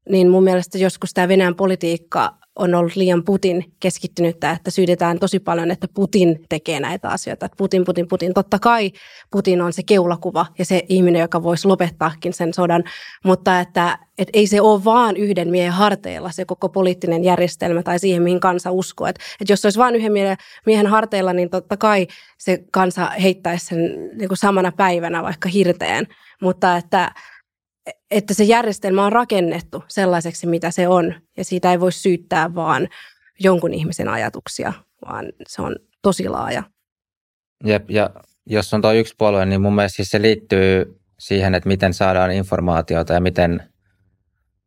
[0.10, 5.40] niin mun mielestä joskus tämä Venäjän politiikka on ollut liian Putin keskittynyttä, että syydetään tosi
[5.40, 7.46] paljon, että Putin tekee näitä asioita.
[7.46, 8.34] Että Putin, Putin, Putin.
[8.34, 8.92] Totta kai
[9.32, 12.84] Putin on se keulakuva ja se ihminen, joka voisi lopettaakin sen sodan,
[13.26, 18.00] mutta että, että ei se ole vaan yhden miehen harteilla se koko poliittinen järjestelmä tai
[18.00, 19.08] siihen, mihin kansa uskoo.
[19.08, 23.06] Että, että jos se olisi vain yhden miehen, miehen harteilla, niin totta kai se kansa
[23.06, 23.80] heittäisi sen
[24.18, 26.08] niin kuin samana päivänä vaikka hirteen.
[26.42, 27.12] Mutta että
[28.12, 31.14] että se järjestelmä on rakennettu sellaiseksi, mitä se on.
[31.38, 32.88] Ja siitä ei voi syyttää vaan
[33.40, 34.74] jonkun ihmisen ajatuksia,
[35.06, 36.64] vaan se on tosi laaja.
[37.64, 38.10] Jep, ja
[38.46, 42.32] jos on tuo yksi puolue, niin mun mielestä siis se liittyy siihen, että miten saadaan
[42.32, 43.70] informaatiota ja miten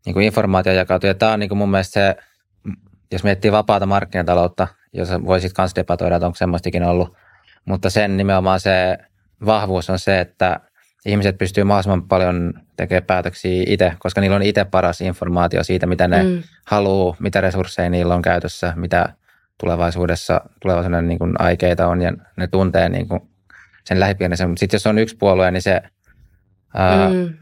[0.06, 1.09] niin kuin informaatio jakautuu.
[1.09, 2.16] Ja tämä on niin kuin mun mielestä se,
[3.12, 7.16] jos miettii vapaata markkinataloutta, jos voisit myös debatoida, että onko semmoistakin ollut,
[7.64, 8.98] mutta sen nimenomaan se
[9.46, 10.61] vahvuus on se, että
[11.07, 16.09] ihmiset pystyy mahdollisimman paljon tekemään päätöksiä itse, koska niillä on itse paras informaatio siitä, mitä
[16.09, 16.43] ne mm.
[16.67, 19.09] haluaa, mitä resursseja niillä on käytössä, mitä
[19.61, 23.21] tulevaisuudessa tulevaisuuden niin kuin aikeita on ja ne tuntee niin kuin
[23.85, 24.47] sen lähipiirinsä.
[24.47, 25.83] Mutta sitten jos on yksi puolue, niin se
[26.75, 27.35] ää, mm.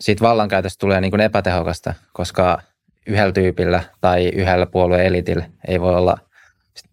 [0.00, 2.62] siitä vallankäytöstä tulee niin kuin epätehokasta, koska
[3.06, 6.18] yhdellä tyypillä tai yhdellä puolueen elitillä ei voi olla,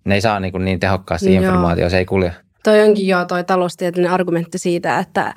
[0.05, 2.33] ne ei saa niin, kuin niin tehokkaasti informaatiota, se ei kulje.
[2.63, 5.33] Toi onkin jo toi taloustieteellinen argumentti siitä, että,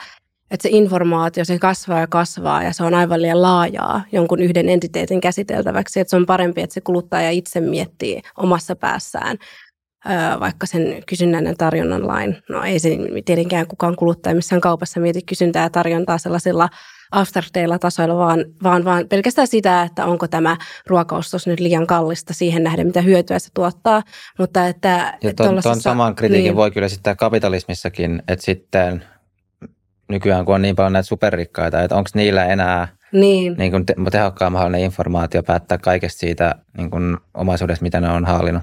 [0.52, 4.68] että se informaatio, se kasvaa ja kasvaa ja se on aivan liian laajaa jonkun yhden
[4.68, 9.36] entiteetin käsiteltäväksi, että se on parempi, että se kuluttaja itse miettii omassa päässään
[10.40, 12.36] vaikka sen kysynnän ja tarjonnan lain.
[12.48, 16.68] No ei se tietenkään kukaan kuluttaja missään kaupassa mieti kysyntää ja tarjontaa sellaisilla
[17.12, 22.62] abstrakteilla tasoilla, vaan, vaan, vaan pelkästään sitä, että onko tämä ruokaostos nyt liian kallista siihen
[22.62, 24.02] nähden, mitä hyötyä se tuottaa.
[24.38, 29.04] Mutta että, ja tuon, tuon saman kritiikin niin, voi kyllä esittää kapitalismissakin, että sitten
[30.12, 33.55] nykyään, kun on niin paljon näitä superrikkaita, että onko niillä enää niin.
[33.59, 38.25] Niin kuin te- tehokkaan mahdollinen informaatio päättää kaikesta siitä niin kuin omaisuudesta, mitä ne on
[38.25, 38.62] haalinut.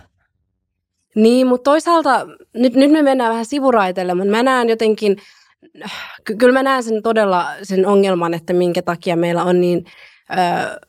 [1.16, 5.18] Niin, mutta toisaalta nyt, nyt me mennään vähän sivuraitelle, mutta mä näen jotenkin,
[6.24, 9.86] ky- kyllä mä näen sen todella sen ongelman, että minkä takia meillä on niin
[10.32, 10.80] ö,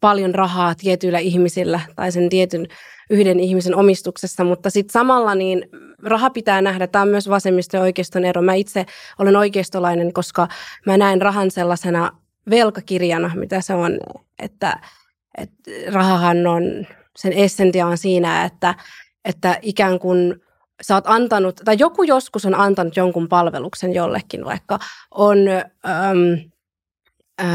[0.00, 2.66] paljon rahaa tietyillä ihmisillä tai sen tietyn
[3.10, 5.68] yhden ihmisen omistuksessa, mutta sitten samalla niin
[6.02, 8.42] raha pitää nähdä, tämä on myös vasemmisto- ja oikeiston ero.
[8.42, 8.86] Mä itse
[9.18, 10.48] olen oikeistolainen, koska
[10.86, 12.12] mä näen rahan sellaisena
[12.50, 14.00] velkakirjana, mitä se on,
[14.38, 14.80] että,
[15.38, 16.62] että rahahan on,
[17.16, 18.74] sen essentia on siinä, että,
[19.24, 20.40] että ikään kuin
[20.82, 24.78] sä oot antanut, tai joku joskus on antanut jonkun palveluksen jollekin, vaikka
[25.10, 25.38] on...
[25.86, 26.50] Äm,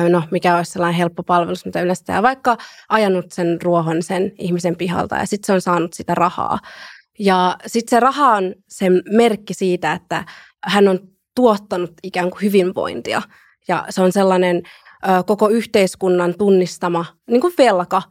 [0.09, 2.57] no mikä olisi sellainen helppo palvelus, mitä yleensä tehdään, vaikka
[2.89, 6.59] ajanut sen ruohon sen ihmisen pihalta ja sitten se on saanut sitä rahaa.
[7.19, 10.25] Ja sitten se raha on se merkki siitä, että
[10.63, 10.99] hän on
[11.35, 13.21] tuottanut ikään kuin hyvinvointia.
[13.67, 14.61] Ja se on sellainen
[15.03, 18.01] ö, koko yhteiskunnan tunnistama niin kuin velka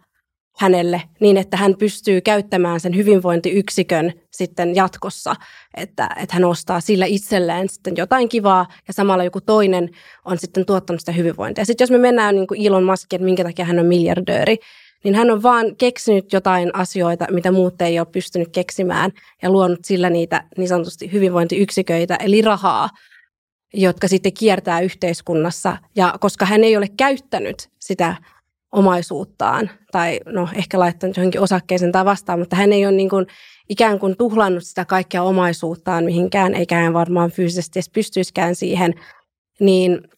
[0.58, 5.36] hänelle niin, että hän pystyy käyttämään sen hyvinvointiyksikön sitten jatkossa,
[5.76, 9.90] että, että hän ostaa sillä itselleen sitten jotain kivaa ja samalla joku toinen
[10.24, 11.64] on sitten tuottanut sitä hyvinvointia.
[11.64, 14.56] Sitten jos me mennään niin kuin Elon Muskiin, että minkä takia hän on miljardööri,
[15.04, 19.10] niin hän on vaan keksinyt jotain asioita, mitä muut ei ole pystynyt keksimään
[19.42, 22.90] ja luonut sillä niitä niin sanotusti hyvinvointiyksiköitä, eli rahaa,
[23.74, 25.76] jotka sitten kiertää yhteiskunnassa.
[25.96, 28.16] Ja koska hän ei ole käyttänyt sitä
[28.72, 33.26] omaisuuttaan tai no ehkä laittanut johonkin osakkeeseen tai vastaan, mutta hän ei ole niin kuin
[33.68, 38.94] ikään kuin tuhlannut sitä kaikkea omaisuuttaan mihinkään, eikä hän varmaan fyysisesti edes pystyisikään siihen,
[39.60, 40.08] niin,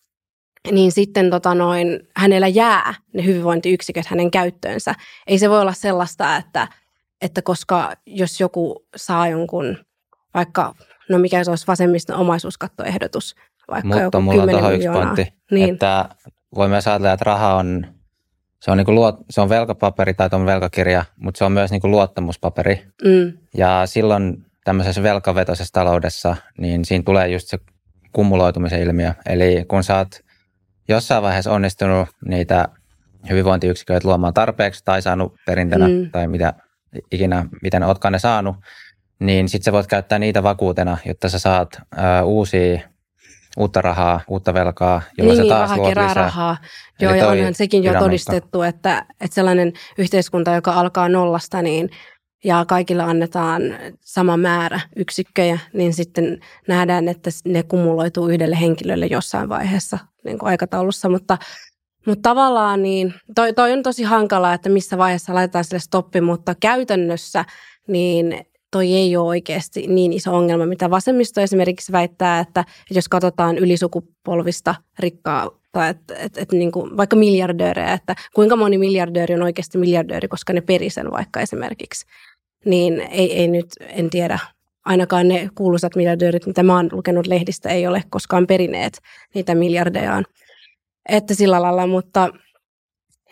[0.72, 4.94] niin sitten tota noin, hänellä jää ne hyvinvointiyksiköt hänen käyttöönsä.
[5.26, 6.68] Ei se voi olla sellaista, että,
[7.20, 9.78] että koska jos joku saa jonkun
[10.34, 10.74] vaikka,
[11.08, 13.36] no mikä se olisi vasemmiston omaisuuskattoehdotus,
[13.70, 15.74] vaikka Mutta joku mulla on 10 tuohon yksi pointti, Niin.
[15.74, 16.08] että
[16.54, 17.86] voi myös ajatella, että raha on,
[18.60, 21.70] se on, niin kuin luot, se on velkapaperi tai on velkakirja, mutta se on myös
[21.70, 22.86] niin kuin luottamuspaperi.
[23.04, 27.58] Mm, Ja silloin tämmöisessä velkavetoisessa taloudessa, niin siinä tulee just se
[28.12, 29.12] kumuloitumisen ilmiö.
[29.26, 30.08] Eli kun sä oot
[30.88, 32.68] jossain vaiheessa onnistunut niitä
[33.30, 36.10] hyvinvointiyksiköitä luomaan tarpeeksi tai saanut perintönä Mm.
[36.10, 36.54] tai mitä
[37.12, 38.56] ikinä, miten ootkaan ne saanut,
[39.20, 42.80] niin sitten sä voit käyttää niitä vakuutena, jotta sä saat ö, uusia,
[43.56, 46.22] uutta rahaa, uutta velkaa, jolla niin, sä taas raha luot kerää lisää.
[46.24, 46.56] rahaa.
[47.00, 48.04] Eli Joo, ja onhan sekin jo dynamiikka.
[48.04, 51.90] todistettu, että, että sellainen yhteiskunta, joka alkaa nollasta, niin
[52.44, 53.62] ja kaikille annetaan
[54.00, 60.48] sama määrä yksikköjä, niin sitten nähdään, että ne kumuloituu yhdelle henkilölle jossain vaiheessa niin kuin
[60.48, 61.38] aikataulussa, mutta
[62.06, 66.54] mutta tavallaan niin, toi, toi on tosi hankalaa, että missä vaiheessa laitetaan sille stoppi, mutta
[66.54, 67.44] käytännössä
[67.88, 73.58] niin toi ei ole oikeasti niin iso ongelma, mitä vasemmisto esimerkiksi väittää, että, jos katsotaan
[73.58, 79.42] ylisukupolvista rikkaa tai että et, et niin kuin vaikka miljardöörejä, että kuinka moni miljardööri on
[79.42, 82.06] oikeasti miljardööri, koska ne peri sen vaikka esimerkiksi,
[82.64, 84.38] niin ei, ei nyt, en tiedä,
[84.86, 88.98] ainakaan ne kuuluisat miljardöörit, mitä mä oon lukenut lehdistä, ei ole koskaan perineet
[89.34, 90.24] niitä miljardejaan.
[91.08, 92.28] Että sillä lailla, mutta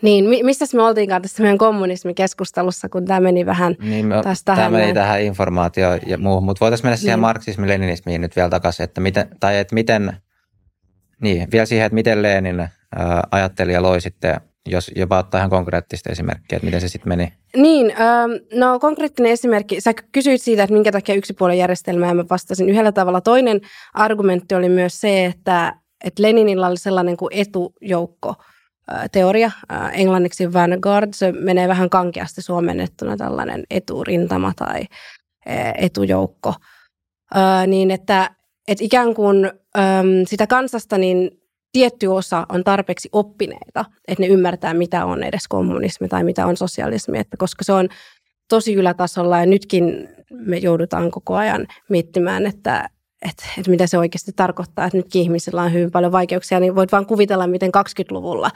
[0.02, 4.44] niin, mi- missä me oltiinkaan tässä meidän kommunismikeskustelussa, kun tämä meni vähän Niin me, taas
[4.44, 4.94] tämä tähän meni näin.
[4.94, 7.20] tähän informaatioon ja muuhun, mutta voitaisiin mennä siihen Niin.
[7.20, 10.16] marksismi-leninismiin nyt vielä takaisin, että miten, tai että miten,
[11.22, 12.68] niin vielä siihen, että miten Lenin
[13.30, 17.32] ajatteli ja loi sitten, jos jopa ottaa ihan konkreettista esimerkkiä, että miten se sitten meni.
[17.56, 19.80] Niin, ähm, no konkreettinen esimerkki.
[19.80, 23.20] Sä kysyit siitä, että minkä takia yksipuolen järjestelmää mä vastasin yhdellä tavalla.
[23.20, 23.60] Toinen
[23.94, 25.74] argumentti oli myös se, että,
[26.04, 28.34] että Leninillä oli sellainen kuin etujoukko
[28.92, 34.80] äh, teoria, äh, englanniksi vanguard, se menee vähän kankeasti suomennettuna tällainen eturintama tai
[35.50, 36.54] äh, etujoukko,
[37.66, 38.30] niin että,
[38.68, 39.44] että ikään kuin
[39.78, 41.43] ähm, sitä kansasta niin
[41.74, 46.56] tietty osa on tarpeeksi oppineita, että ne ymmärtää, mitä on edes kommunismi tai mitä on
[46.56, 47.88] sosialismi, että koska se on
[48.48, 52.88] tosi ylätasolla ja nytkin me joudutaan koko ajan miettimään, että,
[53.22, 56.92] että, että mitä se oikeasti tarkoittaa, että nytkin ihmisillä on hyvin paljon vaikeuksia, niin voit
[56.92, 58.50] vaan kuvitella, miten 20-luvulla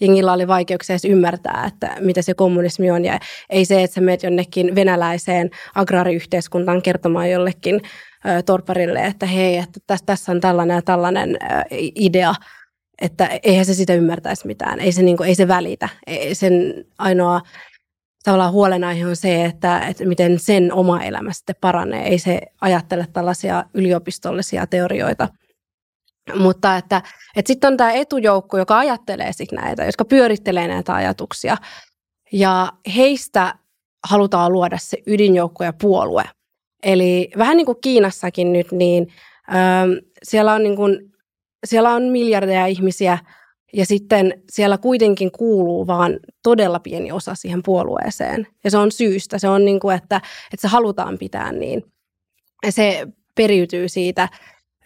[0.00, 3.04] jengillä oli vaikeuksia edes ymmärtää, että mitä se kommunismi on.
[3.04, 3.18] Ja
[3.50, 7.80] ei se, että sä meet jonnekin venäläiseen agraariyhteiskuntaan kertomaan jollekin
[8.46, 11.36] torparille, että hei, että tässä, on tällainen ja tällainen
[11.94, 12.34] idea,
[13.00, 15.88] että eihän se sitä ymmärtäisi mitään, ei se, niin kuin, ei se välitä.
[16.06, 17.40] Ei, sen ainoa
[18.24, 22.08] tavallaan huolenaihe on se, että, että miten sen oma elämä sitten paranee.
[22.08, 25.28] Ei se ajattele tällaisia yliopistollisia teorioita.
[26.34, 27.02] Mutta että,
[27.36, 31.56] että sitten on tämä etujoukko, joka ajattelee sit näitä, jotka pyörittelee näitä ajatuksia.
[32.32, 33.54] Ja heistä
[34.08, 36.24] halutaan luoda se ydinjoukko ja puolue.
[36.82, 39.08] Eli vähän niin kuin Kiinassakin nyt, niin
[39.54, 39.90] ähm,
[40.22, 41.09] siellä on niin kuin
[41.64, 43.18] siellä on miljardeja ihmisiä
[43.72, 48.46] ja sitten siellä kuitenkin kuuluu vaan todella pieni osa siihen puolueeseen.
[48.64, 49.38] Ja se on syystä.
[49.38, 50.16] Se on niin kuin, että,
[50.52, 51.84] että se halutaan pitää niin.
[52.64, 54.28] Ja se periytyy siitä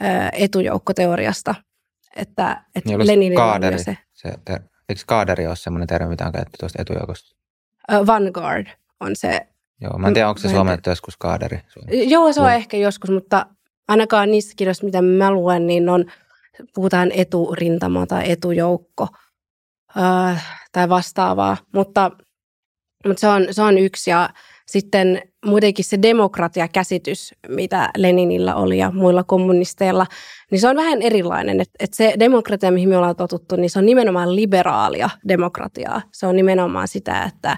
[0.00, 1.54] ö, etujoukkoteoriasta,
[2.16, 6.26] että, että Niin Leninillä on kaaderi, se se, te, eikö kaaderi ole semmoinen termi, mitä
[6.26, 7.36] on käytetty tuosta etujoukosta?
[7.92, 8.66] ö, vanguard
[9.00, 9.46] on se.
[9.80, 11.60] Joo, mä en tiedä, onko se suomennettu joskus kaaderi.
[11.90, 12.56] Joo, se on Joo.
[12.56, 13.46] ehkä joskus, mutta
[13.88, 16.04] ainakaan niissä kirjoissa, mitä mä luen, niin on,
[16.74, 19.08] puhutaan eturintama tai etujoukko
[19.96, 20.34] öö,
[20.72, 21.56] tai vastaavaa.
[21.74, 22.10] Mutta,
[23.06, 24.30] mutta se, on, se on yksi ja
[24.66, 30.06] sitten muutenkin se demokratiakäsitys, mitä Leninillä oli ja muilla kommunisteilla,
[30.50, 31.60] niin se on vähän erilainen.
[31.60, 36.02] Että et se demokratia, mihin me ollaan totuttu, niin se on nimenomaan liberaalia demokratiaa.
[36.12, 37.56] Se on nimenomaan sitä, että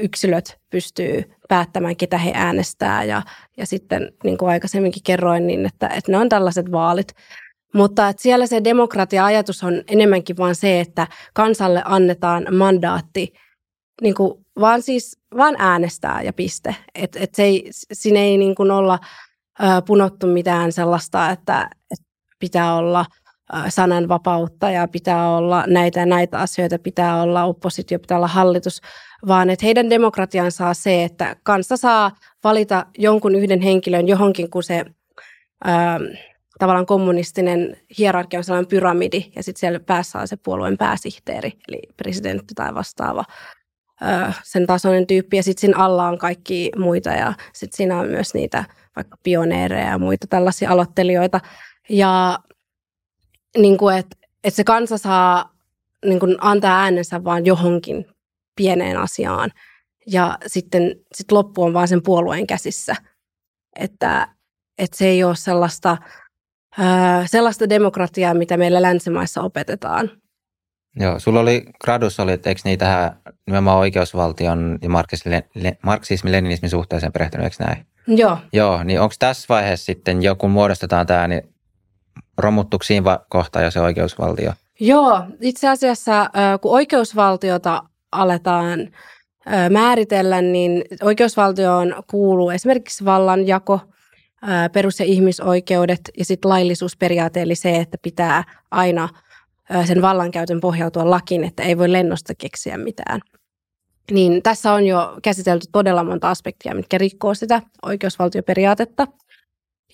[0.00, 3.04] yksilöt pystyy päättämään, ketä he äänestää.
[3.04, 3.22] Ja,
[3.56, 7.12] ja sitten, niin kuin aikaisemminkin kerroin, niin että, että ne on tällaiset vaalit.
[7.74, 13.32] Mutta että siellä se demokratia-ajatus on enemmänkin vaan se, että kansalle annetaan mandaatti
[14.02, 16.76] niin kuin vaan siis vaan äänestää ja piste.
[16.94, 18.98] Et, et se ei, siinä ei niin kuin olla
[19.60, 22.06] ö, punottu mitään sellaista, että, että
[22.38, 23.04] pitää olla–
[23.68, 28.80] sananvapautta ja pitää olla näitä ja näitä asioita, pitää olla oppositio, pitää olla hallitus,
[29.26, 32.10] vaan että heidän demokratiansa on se, että kansa saa
[32.44, 34.84] valita jonkun yhden henkilön johonkin, kun se
[35.64, 36.00] ää,
[36.58, 41.82] tavallaan kommunistinen hierarkia on sellainen pyramidi ja sitten siellä päässä on se puolueen pääsihteeri, eli
[41.96, 43.24] presidentti tai vastaava
[44.00, 48.08] ää, sen tasoinen tyyppi ja sitten siinä alla on kaikki muita ja sitten siinä on
[48.08, 48.64] myös niitä
[48.96, 51.40] vaikka pioneereja ja muita tällaisia aloittelijoita
[51.88, 52.38] ja
[53.56, 55.52] niin kuin, että, että se kansa saa
[56.04, 58.06] niin kuin antaa äänensä vaan johonkin
[58.56, 59.50] pieneen asiaan.
[60.06, 60.82] Ja sitten
[61.14, 62.96] sit loppu on vaan sen puolueen käsissä.
[63.76, 64.28] Että,
[64.78, 65.96] että se ei ole sellaista,
[66.78, 70.10] ää, sellaista demokratiaa, mitä meillä länsimaissa opetetaan.
[70.96, 74.88] Joo, sulla oli gradussa, oli, eikö niitä tähän nimenomaan oikeusvaltion ja
[75.82, 77.86] marksismi-leninismin suhteeseen perehtynyt, eikö näin?
[78.06, 78.38] Joo.
[78.52, 81.42] Joo, niin onko tässä vaiheessa sitten, jo kun muodostetaan tämä, niin
[82.38, 84.52] romuttuiko siinä kohtaa jo se oikeusvaltio?
[84.80, 86.30] Joo, itse asiassa
[86.60, 87.82] kun oikeusvaltiota
[88.12, 88.88] aletaan
[89.70, 93.80] määritellä, niin oikeusvaltioon kuuluu esimerkiksi vallanjako,
[94.72, 99.08] perus- ja ihmisoikeudet ja sitten laillisuusperiaate, eli se, että pitää aina
[99.84, 103.20] sen vallankäytön pohjautua lakiin, että ei voi lennosta keksiä mitään.
[104.10, 109.06] Niin tässä on jo käsitelty todella monta aspektia, mitkä rikkoo sitä oikeusvaltioperiaatetta.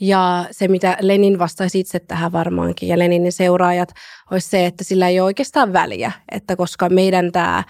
[0.01, 3.93] Ja se, mitä Lenin vastaisi itse tähän varmaankin ja Leninin seuraajat,
[4.31, 7.65] olisi se, että sillä ei ole oikeastaan väliä, että koska meidän tämä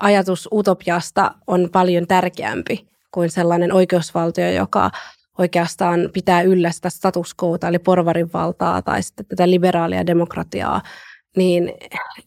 [0.00, 4.90] ajatus utopiasta on paljon tärkeämpi kuin sellainen oikeusvaltio, joka
[5.38, 10.82] oikeastaan pitää yllä sitä status quota, eli porvarin valtaa tai sitten tätä liberaalia demokratiaa,
[11.36, 11.72] niin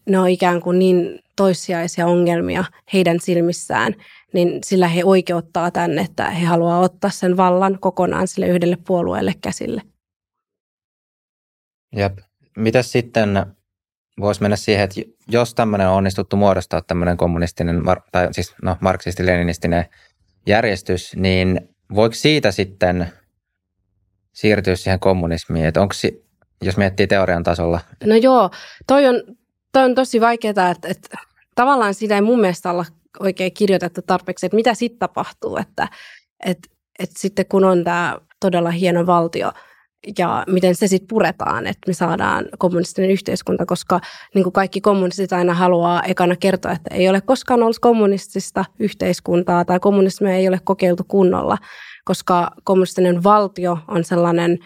[0.08, 3.94] ne on ikään kuin niin toissijaisia ongelmia heidän silmissään,
[4.34, 9.34] niin sillä he oikeuttaa tänne, että he haluaa ottaa sen vallan kokonaan sille yhdelle puolueelle
[9.40, 9.82] käsille.
[11.96, 12.18] Jep.
[12.56, 13.46] Mitäs sitten
[14.20, 19.84] voisi mennä siihen, että jos tämmöinen on onnistuttu muodostaa tämmöinen kommunistinen, tai siis no, marksisti-leninistinen
[20.46, 23.12] järjestys, niin voiko siitä sitten
[24.32, 25.66] siirtyä siihen kommunismiin?
[25.66, 25.94] Että onko,
[26.64, 27.80] jos miettii teorian tasolla?
[28.04, 28.50] No joo,
[28.86, 29.22] toi on,
[29.72, 31.18] toi on tosi vaikeaa, että, että
[31.54, 32.84] tavallaan siitä ei mun mielestä olla
[33.20, 35.88] oikein kirjoitettu tarpeeksi, että mitä sitten tapahtuu, että,
[36.46, 36.68] että,
[36.98, 39.52] että sitten kun on tämä todella hieno valtio
[40.18, 44.00] ja miten se sitten puretaan, että me saadaan kommunistinen yhteiskunta, koska
[44.34, 49.64] niin kuin kaikki kommunistit aina haluaa ekana kertoa, että ei ole koskaan ollut kommunistista yhteiskuntaa
[49.64, 51.58] tai kommunismia ei ole kokeiltu kunnolla,
[52.04, 54.58] koska kommunistinen valtio on sellainen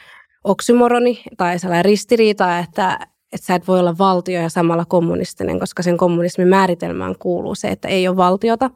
[0.44, 2.98] oksymoroni tai sellainen ristiriita, että
[3.33, 7.68] että sä et voi olla valtio ja samalla kommunistinen, koska sen kommunismin määritelmään kuuluu se,
[7.68, 8.70] että ei ole valtiota.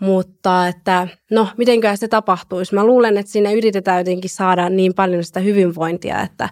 [0.00, 2.74] Mutta että no, mitenkään se tapahtuisi.
[2.74, 6.48] Mä luulen, että siinä yritetään jotenkin saada niin paljon sitä hyvinvointia, että,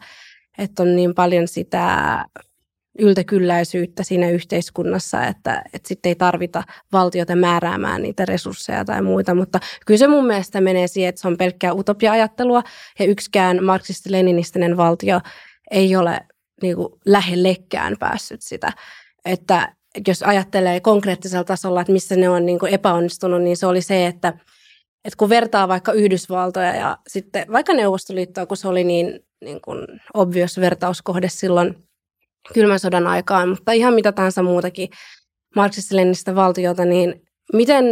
[0.59, 2.25] että on niin paljon sitä
[2.99, 9.61] yltäkylläisyyttä siinä yhteiskunnassa, että, että sitten ei tarvita valtiota määräämään niitä resursseja tai muita, mutta
[9.87, 12.63] kyllä se mun mielestä menee siihen, että se on pelkkää utopia-ajattelua
[12.99, 15.21] ja yksikään marksisti-leninistinen valtio
[15.71, 16.21] ei ole
[16.63, 18.73] niin kuin lähellekään päässyt sitä.
[19.25, 19.73] Että
[20.09, 24.07] jos ajattelee konkreettisella tasolla, että missä ne on niin kuin epäonnistunut, niin se oli se,
[24.07, 24.29] että,
[25.05, 29.87] että kun vertaa vaikka Yhdysvaltoja ja sitten vaikka Neuvostoliittoa, kun se oli niin, niin kuin
[30.15, 31.77] obvious vertauskohde silloin
[32.55, 34.89] kylmän sodan aikaan, mutta ihan mitä tahansa muutakin
[35.57, 37.85] marksistilennistä valtiota, niin miten,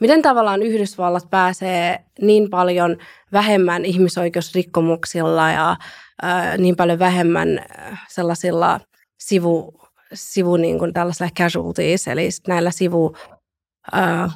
[0.00, 2.96] miten tavallaan Yhdysvallat pääsee niin paljon
[3.32, 5.76] vähemmän ihmisoikeusrikkomuksilla ja
[6.58, 7.48] niin paljon vähemmän
[8.08, 8.80] sellaisilla
[9.18, 9.81] sivu,
[10.14, 13.16] sivu niin kuin tällaisilla casualties, eli näillä sivu,
[13.92, 14.30] ää,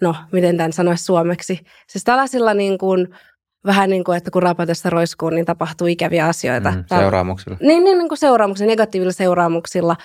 [0.00, 3.08] no miten tämän sanoisi suomeksi, siis tällaisilla niin kuin,
[3.66, 6.70] vähän niin kuin, että kun rapatessa roiskuu, niin tapahtuu ikäviä asioita.
[6.70, 7.56] Mm, seuraamuksilla.
[7.60, 9.96] Niin, niin, niin kuin seuraamuksilla, negatiivisilla seuraamuksilla,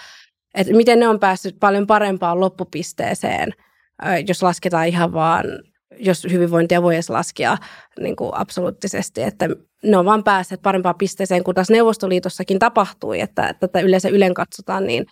[0.56, 3.52] että miten ne on päässyt paljon parempaan loppupisteeseen,
[4.28, 5.46] jos lasketaan ihan vaan
[5.98, 7.58] jos hyvinvointia voi edes laskea
[8.00, 9.50] niin kuin absoluuttisesti, että
[9.84, 14.88] ne on vaan päässeet parempaan pisteeseen kuin taas Neuvostoliitossakin tapahtui, että tätä yleensä ylen katsotaan,
[14.88, 15.06] niin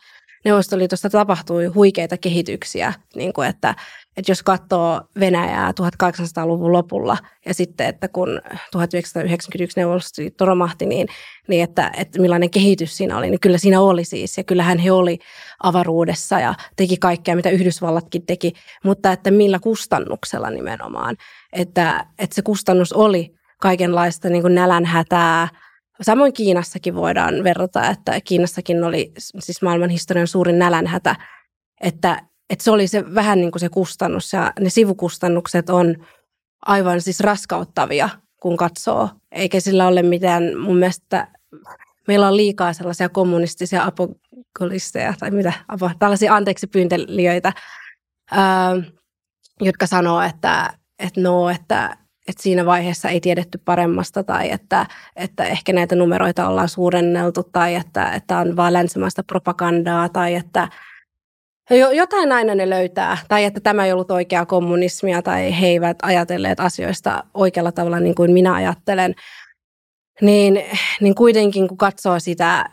[0.45, 3.75] Neuvostoliitosta tapahtui huikeita kehityksiä, niin kuin että,
[4.17, 8.41] että jos katsoo Venäjää 1800-luvun lopulla ja sitten, että kun
[8.71, 11.07] 1991 Neuvostoliitto romahti, niin,
[11.47, 14.37] niin että, että millainen kehitys siinä oli, niin kyllä siinä oli siis.
[14.37, 15.19] Ja kyllähän he oli
[15.63, 21.17] avaruudessa ja teki kaikkea, mitä Yhdysvallatkin teki, mutta että millä kustannuksella nimenomaan.
[21.53, 25.47] Että, että se kustannus oli kaikenlaista niin kuin nälänhätää,
[26.01, 31.15] Samoin Kiinassakin voidaan verrata, että Kiinassakin oli siis maailman historian suurin nälänhätä,
[31.81, 36.05] että, että se oli se vähän niin kuin se kustannus ja ne sivukustannukset on
[36.65, 38.09] aivan siis raskauttavia,
[38.41, 41.27] kun katsoo, eikä sillä ole mitään mun mielestä,
[42.07, 45.53] meillä on liikaa sellaisia kommunistisia apokolisteja tai mitä,
[45.99, 47.53] tällaisia anteeksi pyyntelijöitä,
[48.31, 48.75] ää,
[49.61, 55.43] jotka sanoo, että, että no, että että siinä vaiheessa ei tiedetty paremmasta tai että, että
[55.43, 60.67] ehkä näitä numeroita ollaan suurenneltu tai että, että on vaan länsimaista propagandaa tai että
[61.95, 66.59] jotain aina ne löytää tai että tämä ei ollut oikeaa kommunismia tai he eivät ajatelleet
[66.59, 69.15] asioista oikealla tavalla niin kuin minä ajattelen.
[70.21, 70.63] Niin,
[71.01, 72.65] niin kuitenkin kun katsoo sitä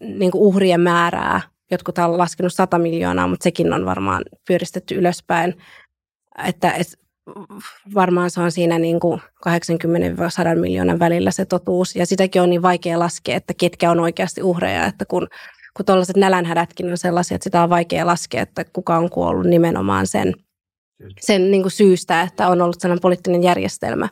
[0.00, 1.40] niin kuin uhrien määrää,
[1.70, 5.54] jotkut on laskenut 100 miljoonaa, mutta sekin on varmaan pyöristetty ylöspäin,
[6.44, 7.05] että, että
[7.94, 11.96] varmaan se on siinä niin kuin 80-100 miljoonan välillä se totuus.
[11.96, 15.28] Ja sitäkin on niin vaikea laskea, että ketkä on oikeasti uhreja, että kun,
[15.76, 20.06] kun tuollaiset nälänhädätkin on sellaisia, että sitä on vaikea laskea, että kuka on kuollut nimenomaan
[20.06, 20.34] sen,
[21.20, 24.08] sen niin kuin syystä, että on ollut sellainen poliittinen järjestelmä.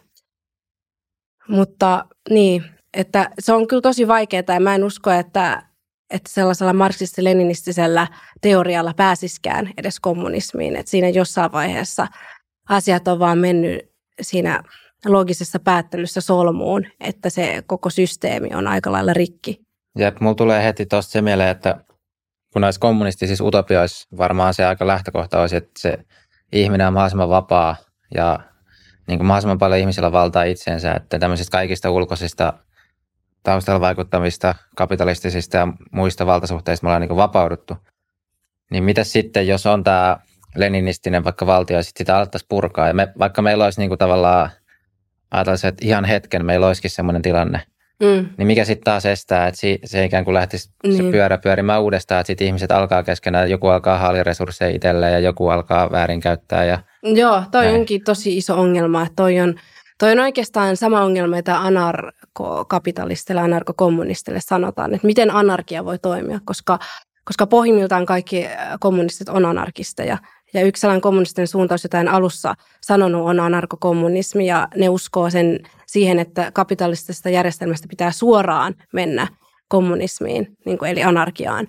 [1.49, 5.63] Mutta niin, että se on kyllä tosi vaikeaa ja mä en usko, että,
[6.11, 8.07] että sellaisella marksisti-leninistisellä
[8.41, 10.77] teorialla pääsiskään edes kommunismiin.
[10.77, 12.07] Että siinä jossain vaiheessa–
[12.69, 13.81] asiat on vaan mennyt
[14.21, 14.63] siinä
[15.05, 19.61] logisessa päättelyssä solmuun, että se koko systeemi on aika lailla rikki.
[19.99, 21.85] Jep, mulla tulee heti tuosta se mieleen, että
[22.53, 25.99] kun näissä kommunistisissa utopioissa varmaan se aika lähtökohta olisi, että se
[26.53, 27.77] ihminen on mahdollisimman vapaa
[28.15, 28.41] ja
[29.09, 32.53] niin kuin mahdollisimman paljon ihmisillä valtaa itseensä, että tämmöisistä kaikista ulkoisista
[33.43, 37.77] taustalla vaikuttamista, kapitalistisista ja muista valtasuhteista me ollaan niin vapauduttu.
[38.71, 40.17] Niin mitä sitten, jos on tämä
[40.57, 42.89] leninistinen vaikka valtio ja sitten sitä alettaisiin purkaa.
[42.89, 44.51] Ja me, vaikka meillä olisi niin kuin tavallaan,
[45.31, 47.61] ajatellaan, että ihan hetken meillä olisikin sellainen tilanne,
[48.01, 48.29] mm.
[48.39, 50.97] niin mikä sitten taas estää, että se, se ikään kuin lähtisi niin.
[50.97, 55.49] se pyörä pyörimään uudestaan, että sitten ihmiset alkaa keskenään, joku alkaa haaliresursseja itselleen ja joku
[55.49, 56.65] alkaa väärinkäyttää.
[56.65, 57.77] Ja Joo, toi näin.
[57.77, 59.55] onkin tosi iso ongelma, että toi on,
[59.99, 66.79] toi on oikeastaan sama ongelma, että anarkokapitalisteille, anarkokommunisteille sanotaan, että miten anarkia voi toimia, koska
[67.25, 68.47] koska pohjimmiltaan kaikki
[68.81, 70.19] kommunistit on anarkisteja.
[70.55, 75.61] Ja yksi sellainen kommunistinen suuntaus, jota en alussa sanonut, on anarkokommunismi ja ne uskoo sen
[75.87, 79.27] siihen, että kapitalistisesta järjestelmästä pitää suoraan mennä
[79.69, 81.67] kommunismiin, niin kuin eli anarkiaan.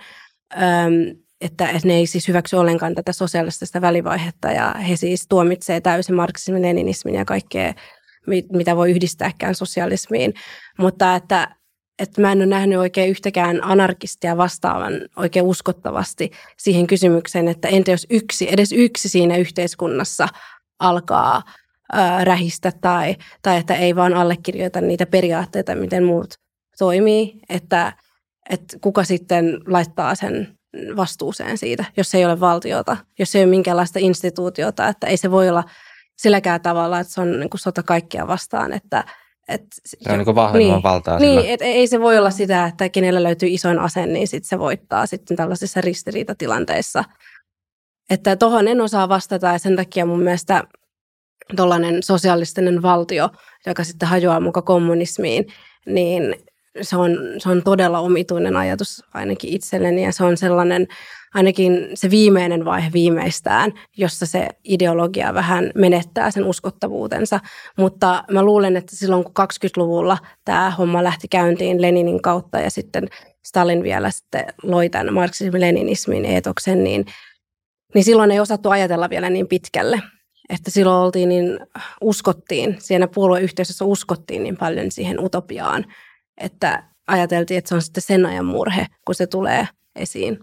[0.54, 6.16] Öm, että, ne ei siis hyväksy ollenkaan tätä sosiaalista välivaihetta ja he siis tuomitsee täysin
[6.16, 7.74] marksismin, leninismin ja kaikkea,
[8.54, 10.34] mitä voi yhdistääkään sosialismiin.
[10.78, 11.56] Mutta että
[12.00, 17.92] että mä en ole nähnyt oikein yhtäkään anarkistia vastaavan oikein uskottavasti siihen kysymykseen, että entä
[17.92, 20.28] jos yksi, edes yksi siinä yhteiskunnassa
[20.80, 21.44] alkaa
[22.24, 26.34] rähistä tai, tai että ei vaan allekirjoita niitä periaatteita, miten muut
[26.78, 27.94] toimii, että,
[28.50, 30.58] että kuka sitten laittaa sen
[30.96, 35.50] vastuuseen siitä, jos ei ole valtiota, jos ei ole minkäänlaista instituutiota, että ei se voi
[35.50, 35.64] olla
[36.18, 39.04] silläkään tavalla, että se on niin kuin sota kaikkia vastaan, että–
[39.48, 41.20] et, se on niin vahvemman niin, valtaa.
[41.20, 44.60] Niin, et ei se voi olla sitä, että kenellä löytyy isoin ase, niin sit se
[44.60, 47.04] voittaa sitten tällaisissa ristiriitatilanteissa.
[48.10, 50.64] Että tuohon en osaa vastata ja sen takia mun mielestä
[51.56, 53.30] tuollainen sosialistinen valtio,
[53.66, 55.46] joka sitten hajoaa muka kommunismiin,
[55.86, 56.36] niin
[56.82, 60.88] se on, se on todella omituinen ajatus ainakin itselleni ja se on sellainen
[61.36, 67.40] ainakin se viimeinen vaihe viimeistään, jossa se ideologia vähän menettää sen uskottavuutensa.
[67.78, 73.08] Mutta mä luulen, että silloin kun 20-luvulla tämä homma lähti käyntiin Leninin kautta ja sitten
[73.46, 77.06] Stalin vielä sitten loi tämän marksismin-leninismin eetoksen, niin,
[77.94, 80.02] niin silloin ei osattu ajatella vielä niin pitkälle.
[80.50, 81.60] Että silloin oltiin niin,
[82.02, 85.86] uskottiin, siinä puolueyhteisössä uskottiin niin paljon siihen utopiaan,
[86.38, 90.40] että ajateltiin, että se on sitten sen ajan murhe, kun se tulee esiin.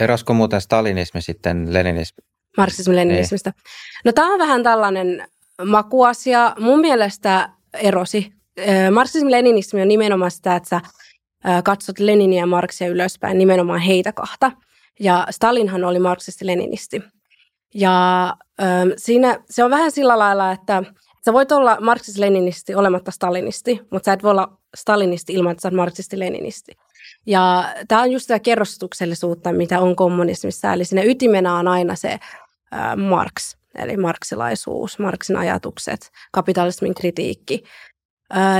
[0.00, 2.24] Erosko muuten stalinismi sitten leninismi?
[2.56, 3.50] Marksismi-leninismistä.
[3.50, 3.62] Niin.
[4.04, 5.28] No tämä on vähän tällainen
[5.64, 6.54] makuasia.
[6.58, 8.32] Mun mielestä erosi.
[8.90, 10.80] Marksismi-leninismi on nimenomaan sitä, että sä
[11.64, 14.52] katsot Leninia ja Marksia ylöspäin, nimenomaan heitä kahta.
[15.00, 17.02] Ja Stalinhan oli marksisti-leninisti.
[17.74, 18.64] Ja ö,
[18.96, 20.82] siinä se on vähän sillä lailla, että
[21.24, 25.68] sä voit olla marksisti-leninisti olematta stalinisti, mutta sä et voi olla stalinisti ilman, että sä
[25.68, 26.72] oot marksisti-leninisti.
[27.26, 30.72] Ja tämä on just sitä kerrostuksellisuutta, mitä on kommunismissa.
[30.72, 37.64] Eli siinä ytimenä on aina se äh, Marx, eli marksilaisuus, Marxin ajatukset, kapitalismin kritiikki.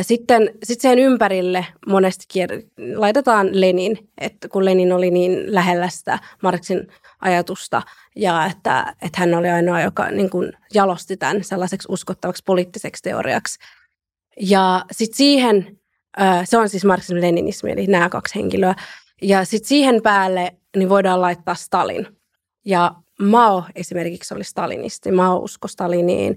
[0.02, 6.18] Sitten sit sen ympärille monesti kier- laitetaan Lenin, että kun Lenin oli niin lähellä sitä
[6.42, 6.88] Marxin
[7.20, 7.82] ajatusta
[8.16, 13.58] ja että, että hän oli ainoa, joka niin kuin jalosti tämän sellaiseksi uskottavaksi poliittiseksi teoriaksi.
[14.40, 15.78] Ja sitten siihen,
[16.44, 18.74] se on siis marxismi leninismi, eli nämä kaksi henkilöä.
[19.22, 22.06] Ja sitten siihen päälle niin voidaan laittaa Stalin.
[22.64, 25.12] Ja Mao esimerkiksi oli stalinisti.
[25.12, 26.36] Mao usko Staliniin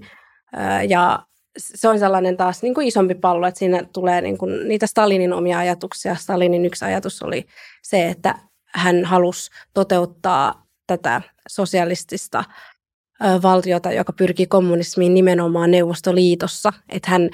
[0.88, 1.18] ja
[1.58, 5.32] se on sellainen taas niin kuin isompi pallo, että siinä tulee niin kuin niitä Stalinin
[5.32, 6.14] omia ajatuksia.
[6.14, 7.46] Stalinin yksi ajatus oli
[7.82, 8.34] se, että
[8.74, 12.44] hän halusi toteuttaa tätä sosialistista
[13.42, 16.72] valtiota, joka pyrkii kommunismiin nimenomaan Neuvostoliitossa.
[16.88, 17.30] Että hän,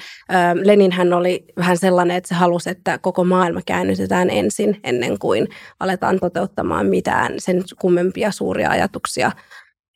[0.63, 5.47] Lenin hän oli vähän sellainen, että se halusi, että koko maailma käännytetään ensin ennen kuin
[5.79, 9.31] aletaan toteuttamaan mitään sen kummempia suuria ajatuksia.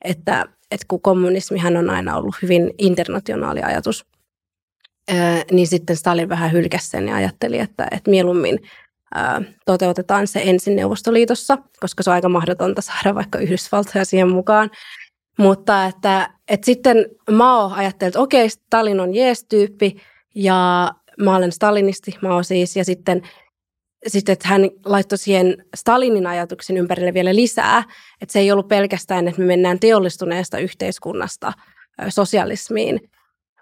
[0.04, 4.06] Että, että kun kommunismihan on aina ollut hyvin internationaali ajatus,
[5.52, 8.60] niin sitten Stalin vähän hylkäsi sen ja ajatteli, että, että mieluummin
[9.66, 14.70] toteutetaan se ensin Neuvostoliitossa, koska se on aika mahdotonta saada vaikka Yhdysvaltoja siihen mukaan.
[15.38, 19.96] Mutta että, että sitten Mao ajatteli, että okei, Stalin on jees-tyyppi
[20.36, 23.22] ja mä olen stalinisti, Mao siis, ja sitten,
[24.08, 27.84] sitten että hän laittoi siihen Stalinin ajatuksen ympärille vielä lisää,
[28.22, 31.54] että se ei ollut pelkästään, että me mennään teollistuneesta yhteiskunnasta
[32.10, 33.00] sosialismiin,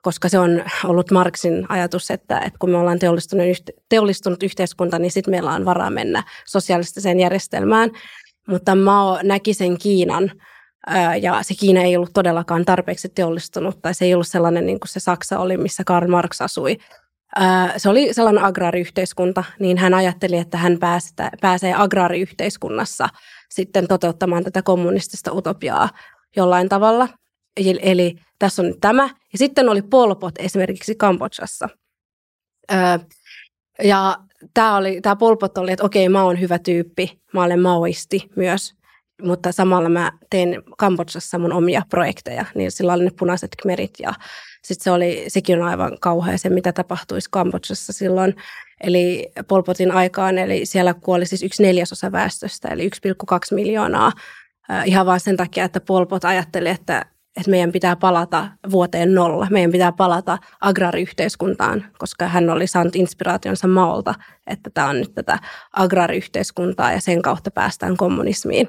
[0.02, 3.46] koska se on ollut Marksin ajatus, että, että kun me ollaan teollistunut,
[3.90, 7.92] teollistunut yhteiskunta, niin sitten meillä on varaa mennä sosialistiseen järjestelmään.
[8.48, 10.32] Mutta Mao näki sen Kiinan,
[11.22, 14.90] ja se Kiina ei ollut todellakaan tarpeeksi teollistunut, tai se ei ollut sellainen niin kuin
[14.90, 16.78] se Saksa oli, missä Karl Marx asui.
[17.78, 23.10] Se oli sellainen agraariyhteiskunta, niin hän ajatteli, että hän päästä, pääsee agraariyhteiskunnassa
[23.50, 25.90] sitten toteuttamaan tätä kommunistista utopiaa
[26.36, 27.08] jollain tavalla.
[27.58, 29.04] Eli, eli tässä on nyt tämä.
[29.04, 31.70] Ja sitten oli polpot esimerkiksi Kambodžassa.
[33.84, 34.18] ja
[34.54, 38.76] tämä, oli, tämä polpot oli, että okei, mä oon hyvä tyyppi, mä olen maoisti myös,
[39.22, 44.14] mutta samalla mä teen Kambodžassa mun omia projekteja, niin sillä oli ne punaiset kmerit ja
[44.64, 48.36] sitten se oli, sekin on aivan kauhea se, mitä tapahtuisi Kambodžassa silloin.
[48.82, 54.12] Eli Polpotin aikaan, eli siellä kuoli siis yksi neljäsosa väestöstä, eli 1,2 miljoonaa
[54.86, 57.06] ihan vain sen takia, että Polpot ajatteli, että
[57.38, 59.48] että meidän pitää palata vuoteen nolla.
[59.52, 64.14] Meidän pitää palata agrariyhteiskuntaan, koska hän oli saanut inspiraationsa maalta,
[64.48, 65.40] että tämä on nyt tätä
[65.74, 68.68] agrariyhteiskuntaa ja sen kautta päästään kommunismiin.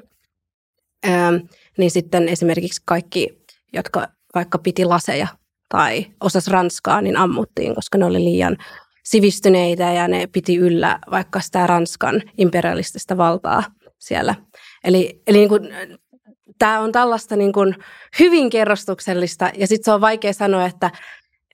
[1.77, 3.29] Niin sitten esimerkiksi kaikki,
[3.73, 5.27] jotka vaikka piti laseja
[5.69, 8.57] tai osas ranskaa, niin ammuttiin, koska ne oli liian
[9.03, 13.63] sivistyneitä ja ne piti yllä vaikka sitä Ranskan imperialistista valtaa
[13.99, 14.35] siellä.
[14.83, 15.69] Eli, eli niin kuin
[16.59, 17.75] tämä on tällaista niin kuin
[18.19, 20.91] hyvin kerrostuksellista ja sitten se on vaikea sanoa, että,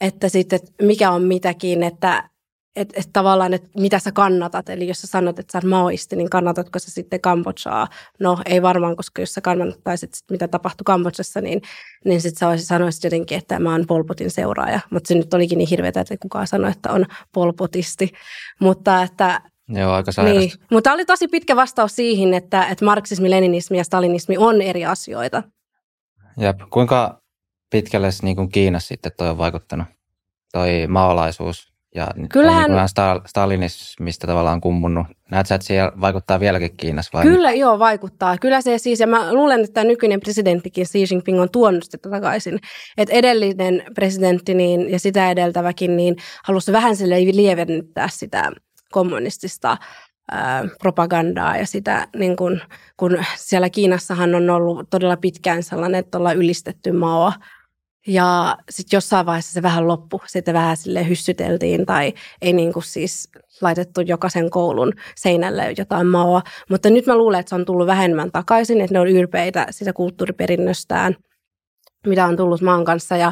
[0.01, 2.29] että, sit, että mikä on mitäkin, että
[2.75, 4.69] että et tavallaan, että mitä sä kannatat.
[4.69, 7.87] Eli jos sä sanot, että sä oot maoisti, niin kannatatko sä sitten Kambodžaa?
[8.19, 11.61] No ei varmaan, koska jos sä kannattaisit, mitä tapahtui Kambodžassa, niin,
[12.05, 14.79] niin sitten sä olisit sanoisit jotenkin, että mä oon Polpotin seuraaja.
[14.89, 18.11] Mutta se nyt olikin niin hirveätä, että kukaan sanoi, että on Polpotisti.
[18.59, 20.39] Mutta että Joo, aika sairasta.
[20.39, 20.51] Niin.
[20.71, 25.43] Mutta oli tosi pitkä vastaus siihen, että, että marksismi, leninismi ja stalinismi on eri asioita.
[26.37, 26.59] Jep.
[26.69, 27.21] Kuinka
[27.69, 29.87] pitkälle niin kuin Kiinassa sitten toi on vaikuttanut,
[30.51, 35.07] toi maalaisuus ja Kyllähän, niin stalinismista tavallaan kummunnut.
[35.31, 37.09] Näetkö sä, että siellä vaikuttaa vieläkin Kiinassa?
[37.13, 37.59] Vai Kyllä, mit?
[37.59, 38.37] joo, vaikuttaa.
[38.37, 42.59] Kyllä se siis, ja mä luulen, että nykyinen presidenttikin Xi Jinping on tuonut sitä takaisin.
[42.97, 48.51] Että edellinen presidentti niin, ja sitä edeltäväkin niin halusi vähän sille lievennyttää sitä
[48.91, 49.77] kommunistista
[50.79, 52.61] propagandaa ja sitä, niin kun,
[52.97, 57.33] kun siellä Kiinassahan on ollut todella pitkään sellainen, että ollaan ylistetty maa.
[58.07, 62.83] Ja sitten jossain vaiheessa se vähän loppu, sitten vähän sille hyssyteltiin tai ei niin kuin
[62.83, 63.29] siis
[63.61, 66.43] laitettu jokaisen koulun seinälle jotain maa.
[66.69, 69.93] Mutta nyt mä luulen, että se on tullut vähemmän takaisin, että ne on ylpeitä sitä
[69.93, 71.15] kulttuuriperinnöstään,
[72.07, 73.17] mitä on tullut maan kanssa.
[73.17, 73.31] Ja,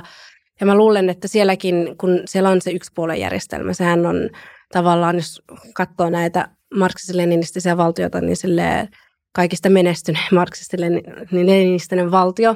[0.59, 4.29] ja mä luulen, että sielläkin, kun siellä on se yksipuolejärjestelmä, sehän on
[4.73, 5.41] tavallaan, jos
[5.73, 8.89] katsoo näitä marksist-leninistisiä valtioita, niin sille
[9.33, 12.55] kaikista menestyneen marksist-leninistinen valtio.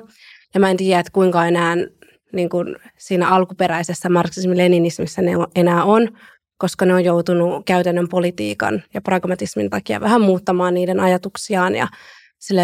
[0.54, 1.76] Ja mä en tiedä, että kuinka enää
[2.34, 6.18] niin kuin siinä alkuperäisessä marksismi-leninismissä ne enää on,
[6.58, 11.88] koska ne on joutunut käytännön politiikan ja pragmatismin takia vähän muuttamaan niiden ajatuksiaan ja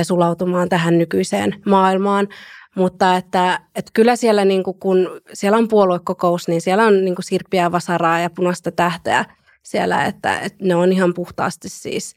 [0.04, 2.28] sulautumaan tähän nykyiseen maailmaan.
[2.76, 7.16] Mutta että, että kyllä siellä, niin kuin, kun siellä on puoluekokous, niin siellä on niin
[7.16, 9.26] kuin sirppiä, vasaraa ja punaista tähteä
[9.64, 12.16] siellä, että, että ne on ihan puhtaasti siis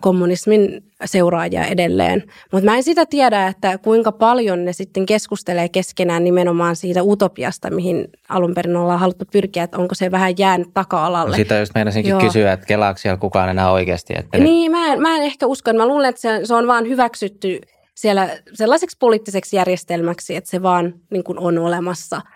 [0.00, 2.22] kommunismin seuraajia edelleen.
[2.52, 7.70] Mutta mä en sitä tiedä, että kuinka paljon ne sitten keskustelee keskenään nimenomaan siitä utopiasta,
[7.70, 11.30] mihin alun perin ollaan haluttu pyrkiä, että onko se vähän jäänyt taka-alalle.
[11.30, 12.20] No sitä just meinasinkin Joo.
[12.20, 14.14] kysyä, että kelaako siellä kukaan enää oikeasti.
[14.18, 16.88] Että niin, mä en, mä en ehkä usko, mä luulen, että se, se on vaan
[16.88, 17.60] hyväksytty
[17.94, 22.22] siellä sellaiseksi poliittiseksi järjestelmäksi, että se vaan niin kuin on olemassa–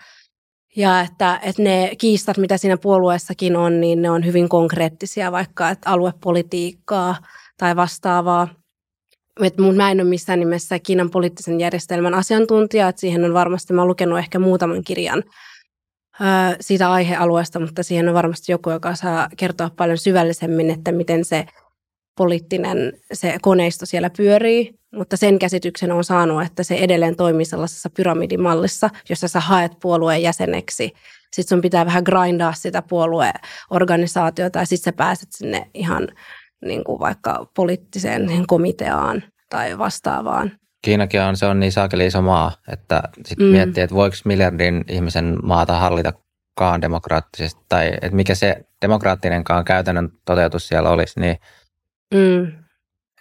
[0.75, 5.69] ja että, että ne kiistat, mitä siinä puolueessakin on, niin ne on hyvin konkreettisia, vaikka
[5.69, 7.15] että aluepolitiikkaa
[7.57, 8.47] tai vastaavaa.
[9.39, 13.85] Mutta mä en ole missään nimessä Kiinan poliittisen järjestelmän asiantuntija, että siihen on varmasti, mä
[13.85, 15.23] lukenut ehkä muutaman kirjan
[16.59, 21.45] siitä aihealueesta, mutta siihen on varmasti joku, joka saa kertoa paljon syvällisemmin, että miten se
[22.21, 27.89] poliittinen se koneisto siellä pyörii, mutta sen käsityksen on saanut, että se edelleen toimii sellaisessa
[27.89, 30.93] pyramidimallissa, jossa sä haet puolueen jäseneksi.
[31.33, 36.07] Sitten sun pitää vähän grindaa sitä puolueorganisaatiota ja sitten sä pääset sinne ihan
[36.65, 40.51] niin kuin vaikka poliittiseen komiteaan tai vastaavaan.
[40.81, 43.51] Kiinakin on, se on niin saakeli iso maa, että sitten mm.
[43.51, 50.67] miettii, että voiko miljardin ihmisen maata hallitakaan demokraattisesti, tai että mikä se demokraattinenkaan käytännön toteutus
[50.67, 51.37] siellä olisi, niin
[52.13, 52.51] mm.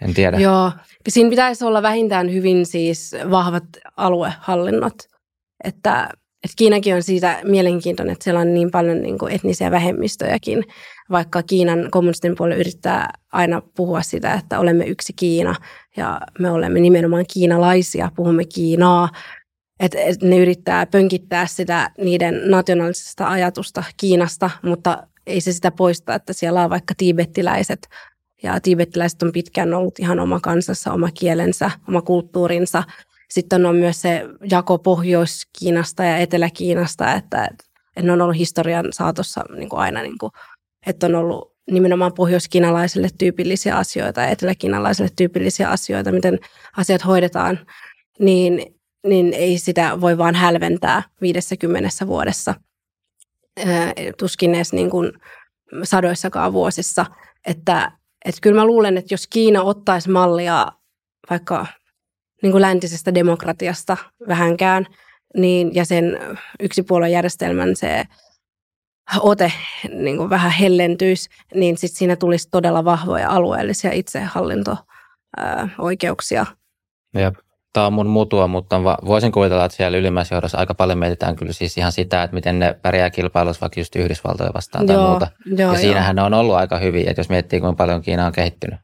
[0.00, 0.38] en tiedä.
[0.38, 0.72] Joo,
[1.08, 3.64] siinä pitäisi olla vähintään hyvin siis vahvat
[3.96, 4.94] aluehallinnot,
[5.64, 6.08] että
[6.44, 10.64] et Kiinakin on siitä mielenkiintoinen, että siellä on niin paljon niin kuin etnisiä vähemmistöjäkin,
[11.10, 15.54] vaikka Kiinan kommunistin puolella yrittää aina puhua sitä, että olemme yksi Kiina
[15.96, 19.08] ja me olemme nimenomaan kiinalaisia, puhumme Kiinaa.
[19.80, 26.14] Että et ne yrittää pönkittää sitä niiden nationalisesta ajatusta Kiinasta, mutta ei se sitä poista,
[26.14, 27.88] että siellä on vaikka tiibettiläiset
[28.42, 32.82] ja tiibettiläiset on pitkään ollut ihan oma kansassa, oma kielensä, oma kulttuurinsa–
[33.30, 37.64] sitten on myös se jako Pohjois-Kiinasta ja Etelä-Kiinasta, että, että
[38.02, 40.32] ne on ollut historian saatossa niin kuin aina, niin kuin,
[40.86, 46.38] että on ollut nimenomaan pohjoiskiinalaisille tyypillisiä asioita ja eteläkiinalaisille tyypillisiä asioita, miten
[46.76, 47.58] asiat hoidetaan,
[48.18, 48.74] niin,
[49.06, 52.54] niin ei sitä voi vaan hälventää 50 vuodessa,
[54.18, 55.12] tuskin edes niin kuin
[55.82, 57.06] sadoissakaan vuosissa.
[57.46, 57.92] Että,
[58.24, 60.66] että kyllä mä luulen, että jos Kiina ottaisi mallia
[61.30, 61.66] vaikka
[62.42, 63.96] niin kuin läntisestä demokratiasta
[64.28, 64.86] vähänkään,
[65.36, 66.18] niin, ja sen
[66.60, 68.04] yksipuoluejärjestelmän se
[69.20, 69.52] ote
[69.94, 76.46] niin kuin vähän hellentyisi, niin sit siinä tulisi todella vahvoja alueellisia itsehallinto-oikeuksia.
[77.14, 77.34] Jep.
[77.72, 81.52] Tämä on mun mutua, mutta voisin kuvitella, että siellä ylimmäisessä johdossa aika paljon mietitään kyllä
[81.52, 85.28] siis ihan sitä, että miten ne pärjää kilpailussa vaikka just Yhdysvaltoja vastaan tai joo, muuta.
[85.56, 86.28] Joo, ja siinähän joo.
[86.28, 88.80] ne on ollut aika hyviä, että jos miettii, kuinka paljon Kiina on kehittynyt.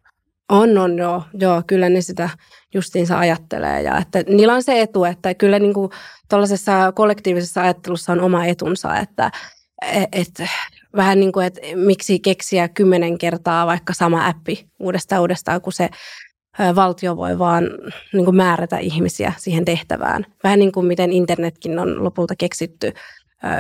[0.49, 1.23] On, on, joo.
[1.35, 2.31] joo kyllä ne sitä
[2.75, 3.83] justiinsa ajattelee.
[3.83, 5.91] Ja että niillä on se etu, että kyllä niin kuin
[6.29, 9.31] tuollaisessa kollektiivisessa ajattelussa on oma etunsa, että
[10.13, 10.43] et,
[10.97, 15.89] vähän niin kuin, että miksi keksiä kymmenen kertaa vaikka sama appi uudestaan uudestaan, kun se
[16.77, 17.65] valtio voi vaan
[18.13, 20.27] niin kuin määrätä ihmisiä siihen tehtävään.
[20.45, 22.93] Vähän niin kuin miten internetkin on lopulta keksitty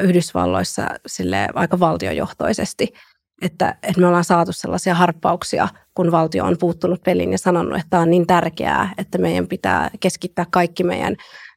[0.02, 2.92] Yhdysvalloissa sille aika valtiojohtoisesti–
[3.42, 7.90] että, että me ollaan saatu sellaisia harppauksia, kun valtio on puuttunut peliin ja sanonut, että
[7.90, 11.16] tämä on niin tärkeää, että meidän pitää keskittää kaikki meidän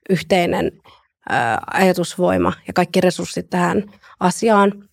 [0.09, 0.71] yhteinen
[1.73, 3.83] ajatusvoima ja kaikki resurssit tähän
[4.19, 4.89] asiaan,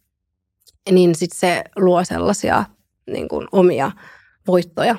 [0.91, 2.65] niin sitten se luo sellaisia
[3.07, 3.93] niin kuin, omia
[4.47, 4.97] voittoja.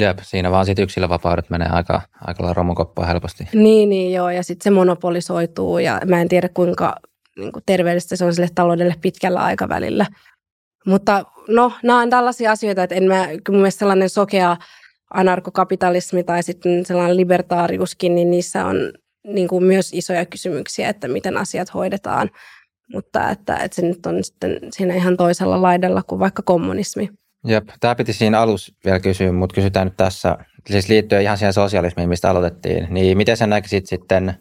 [0.00, 3.48] Jep, siinä vaan sitten yksilövapaudet menee aika, aika romukoppaan helposti.
[3.52, 6.96] Niin, niin joo, ja sitten se monopolisoituu ja mä en tiedä kuinka
[7.36, 10.06] niin kuin terveellistä se on sille taloudelle pitkällä aikavälillä–
[10.86, 14.56] mutta no, nämä on tällaisia asioita, että en mä, mun mielestä sellainen sokea
[15.14, 18.92] anarkokapitalismi tai sitten sellainen libertaariuskin, niin niissä on
[19.26, 22.30] niin kuin myös isoja kysymyksiä, että miten asiat hoidetaan.
[22.92, 27.08] Mutta että, että se nyt on sitten siinä ihan toisella laidalla kuin vaikka kommunismi.
[27.46, 31.52] Jep, tämä piti siinä alussa vielä kysyä, mutta kysytään nyt tässä, siis liittyen ihan siihen
[31.52, 34.34] sosialismiin, mistä aloitettiin, niin miten sä näkisit sitten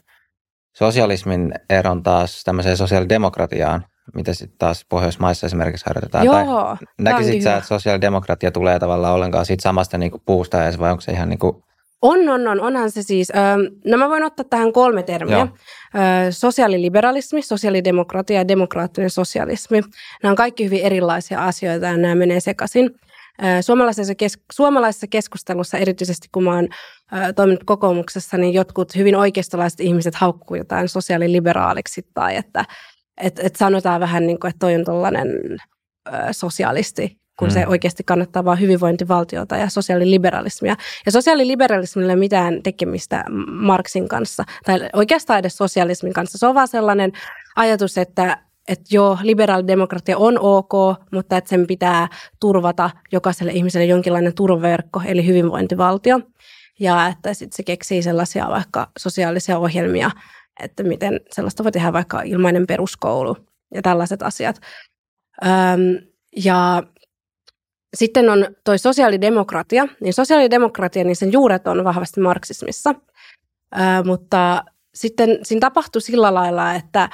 [0.78, 3.86] sosialismin eron taas tämmöiseen sosiaalidemokratiaan?
[4.16, 6.26] mitä sitten taas Pohjoismaissa esimerkiksi harjoitetaan?
[6.26, 10.80] Joo, tai näkisit sä, että sosiaalidemokratia tulee tavallaan ollenkaan siitä samasta niin kuin puusta edes,
[10.80, 11.64] vai onko se ihan niin kuin
[12.02, 12.62] on, on, on.
[12.62, 13.32] Onhan se siis.
[13.86, 15.38] No mä voin ottaa tähän kolme termiä.
[15.38, 15.48] Joo.
[16.32, 19.82] Sosiaaliliberalismi, sosiaalidemokratia ja demokraattinen sosialismi.
[20.24, 22.90] Nämä on kaikki hyvin erilaisia asioita ja nämä menee sekaisin.
[23.62, 26.68] Suomalaisessa, kes- suomalaisessa keskustelussa, erityisesti kun mä oon
[27.36, 32.66] toiminut kokoomuksessa, niin jotkut hyvin oikeistolaiset ihmiset haukkuu jotain sosiaaliliberaaliksi tai että
[33.22, 35.28] että et sanotaan vähän niin kuin, että toi on tuollainen
[36.32, 37.54] sosialisti, kun mm.
[37.54, 40.76] se oikeasti kannattaa vain hyvinvointivaltiota ja sosiaaliliberalismia.
[41.06, 46.38] Ja sosiaaliliberalismilla ei ole mitään tekemistä Marksin kanssa, tai oikeastaan edes sosialismin kanssa.
[46.38, 47.12] Se on vaan sellainen
[47.56, 48.38] ajatus, että
[48.68, 50.74] että joo, liberaalidemokratia on ok,
[51.12, 52.08] mutta että sen pitää
[52.40, 56.20] turvata jokaiselle ihmiselle jonkinlainen turvaverkko, eli hyvinvointivaltio.
[56.80, 60.12] Ja että sitten se keksii sellaisia vaikka sosiaalisia ohjelmia,
[60.60, 63.38] että miten sellaista voi tehdä vaikka ilmainen peruskoulu
[63.74, 64.62] ja tällaiset asiat.
[65.46, 66.84] Öm, ja
[67.94, 72.96] sitten on toi sosiaalidemokratia, niin sosiaalidemokratia, niin sen juuret on vahvasti marksismissa,
[73.76, 74.64] Ö, mutta
[74.94, 77.10] sitten siinä tapahtui sillä lailla, että,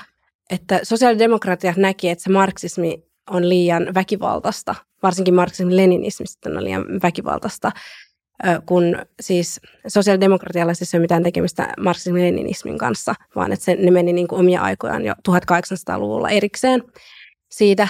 [0.50, 7.72] että sosiaalidemokratia näki, että se marksismi on liian väkivaltaista, varsinkin marksismi leninismistä on liian väkivaltaista,
[8.66, 13.92] kun siis sosiaalidemokratialla siis ei ole mitään tekemistä marksismin leninismin kanssa, vaan että se, ne
[13.92, 16.84] meni niin kuin omia aikojaan jo 1800-luvulla erikseen
[17.52, 17.88] siitä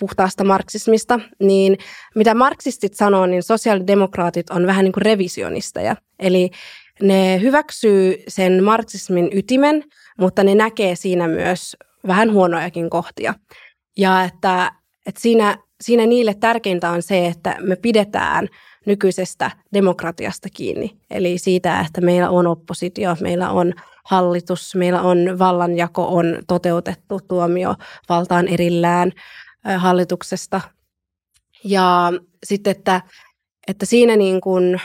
[0.00, 1.78] puhtaasta marksismista, niin
[2.14, 5.96] mitä marksistit sanoo, niin sosiaalidemokraatit on vähän niin kuin revisionisteja.
[6.18, 6.50] Eli
[7.02, 9.84] ne hyväksyy sen marksismin ytimen,
[10.18, 11.76] mutta ne näkee siinä myös
[12.06, 13.34] vähän huonojakin kohtia.
[13.96, 14.72] Ja että,
[15.06, 18.48] että siinä, siinä niille tärkeintä on se, että me pidetään
[18.86, 20.96] nykyisestä demokratiasta kiinni.
[21.10, 23.72] Eli siitä, että meillä on oppositio, meillä on
[24.04, 27.74] hallitus, meillä on vallanjako on toteutettu tuomio
[28.08, 29.12] valtaan erillään
[29.78, 30.60] hallituksesta.
[31.64, 32.12] Ja
[32.44, 33.02] sitten, että,
[33.68, 34.80] että siinä, niin kuin,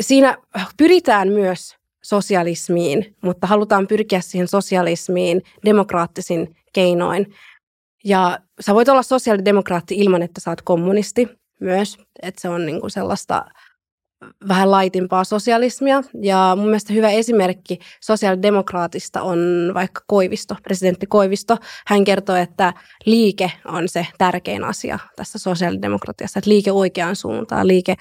[0.00, 0.38] siinä
[0.76, 7.34] pyritään myös sosialismiin, mutta halutaan pyrkiä siihen sosialismiin demokraattisin keinoin.
[8.04, 11.28] Ja sä voit olla sosiaalidemokraatti ilman, että sä oot kommunisti
[11.60, 13.44] myös, että se on niin kuin sellaista
[14.48, 16.02] vähän laitimpaa sosialismia.
[16.22, 19.38] Ja mun mielestä hyvä esimerkki sosiaalidemokraatista on
[19.74, 21.56] vaikka Koivisto, presidentti Koivisto.
[21.86, 22.72] Hän kertoi, että
[23.06, 27.94] liike on se tärkein asia tässä sosiaalidemokratiassa, että liike oikeaan suuntaan, liike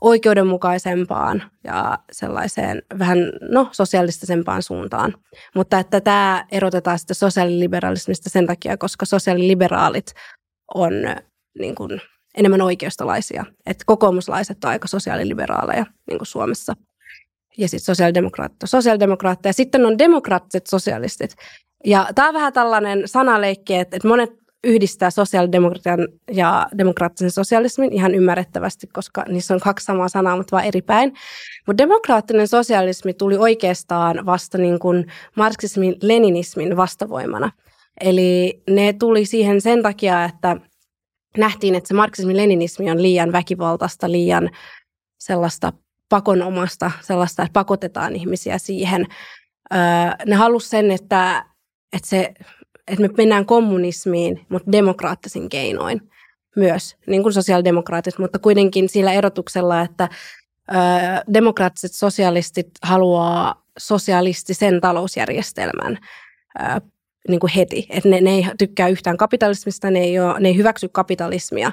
[0.00, 3.18] oikeudenmukaisempaan ja sellaiseen vähän
[3.50, 5.14] no, sosialistisempaan suuntaan.
[5.54, 10.12] Mutta että tämä erotetaan sitten sosiaaliliberalismista sen takia, koska sosiaaliliberaalit
[10.74, 10.92] on
[11.58, 12.00] niin kuin,
[12.34, 13.44] enemmän oikeistolaisia.
[13.66, 16.76] Että kokoomuslaiset on aika sosiaaliliberaaleja niin kuin Suomessa.
[17.58, 18.68] Ja sitten sosiaalidemokraatteja.
[18.68, 19.52] Sosiaalidemokraatteja.
[19.52, 21.34] Sitten on demokraattiset sosialistit.
[21.84, 24.30] Ja tämä on vähän tällainen sanaleikki, että, että monet
[24.64, 30.66] yhdistää sosiaalidemokratian ja demokraattisen sosialismin ihan ymmärrettävästi, koska niissä on kaksi samaa sanaa, mutta vaan
[30.66, 31.12] eri päin.
[31.66, 35.06] Mutta demokraattinen sosialismi tuli oikeastaan vasta niin kuin
[35.36, 37.52] marksismin, leninismin vastavoimana.
[38.00, 40.56] Eli ne tuli siihen sen takia, että
[41.36, 44.50] nähtiin, että se marksismi-leninismi on liian väkivaltaista, liian
[45.18, 45.72] sellaista
[46.08, 49.06] pakonomasta, sellaista, että pakotetaan ihmisiä siihen.
[49.74, 49.78] Öö,
[50.26, 51.44] ne halusivat sen, että,
[51.92, 52.34] että, se,
[52.86, 56.10] että me mennään kommunismiin, mutta demokraattisin keinoin
[56.56, 60.08] myös, niin kuin sosiaalidemokraatit, mutta kuitenkin sillä erotuksella, että
[60.70, 60.78] öö,
[61.34, 65.98] demokraattiset sosialistit haluaa sosialistisen talousjärjestelmän
[66.60, 66.80] öö,
[67.28, 67.86] niin kuin heti.
[67.90, 71.72] Että ne, ne ei tykkää yhtään kapitalismista, ne ei, ole, ne ei hyväksy kapitalismia,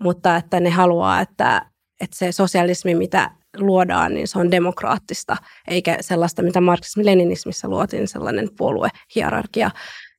[0.00, 1.66] mutta että ne haluaa, että,
[2.00, 5.36] että se sosialismi, mitä luodaan, niin se on demokraattista,
[5.68, 9.70] eikä sellaista, mitä marksismi-leninismissä luotiin, sellainen puoluehierarkia.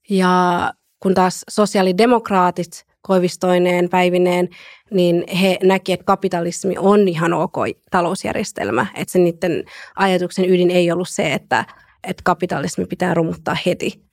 [0.09, 4.49] Ja kun taas sosiaalidemokraatit koivistoineen, päivineen,
[4.91, 7.55] niin he näki, että kapitalismi on ihan ok
[7.91, 8.85] talousjärjestelmä.
[8.95, 9.63] Että se niiden
[9.95, 11.65] ajatuksen ydin ei ollut se, että,
[12.03, 14.03] että kapitalismi pitää rumuttaa heti,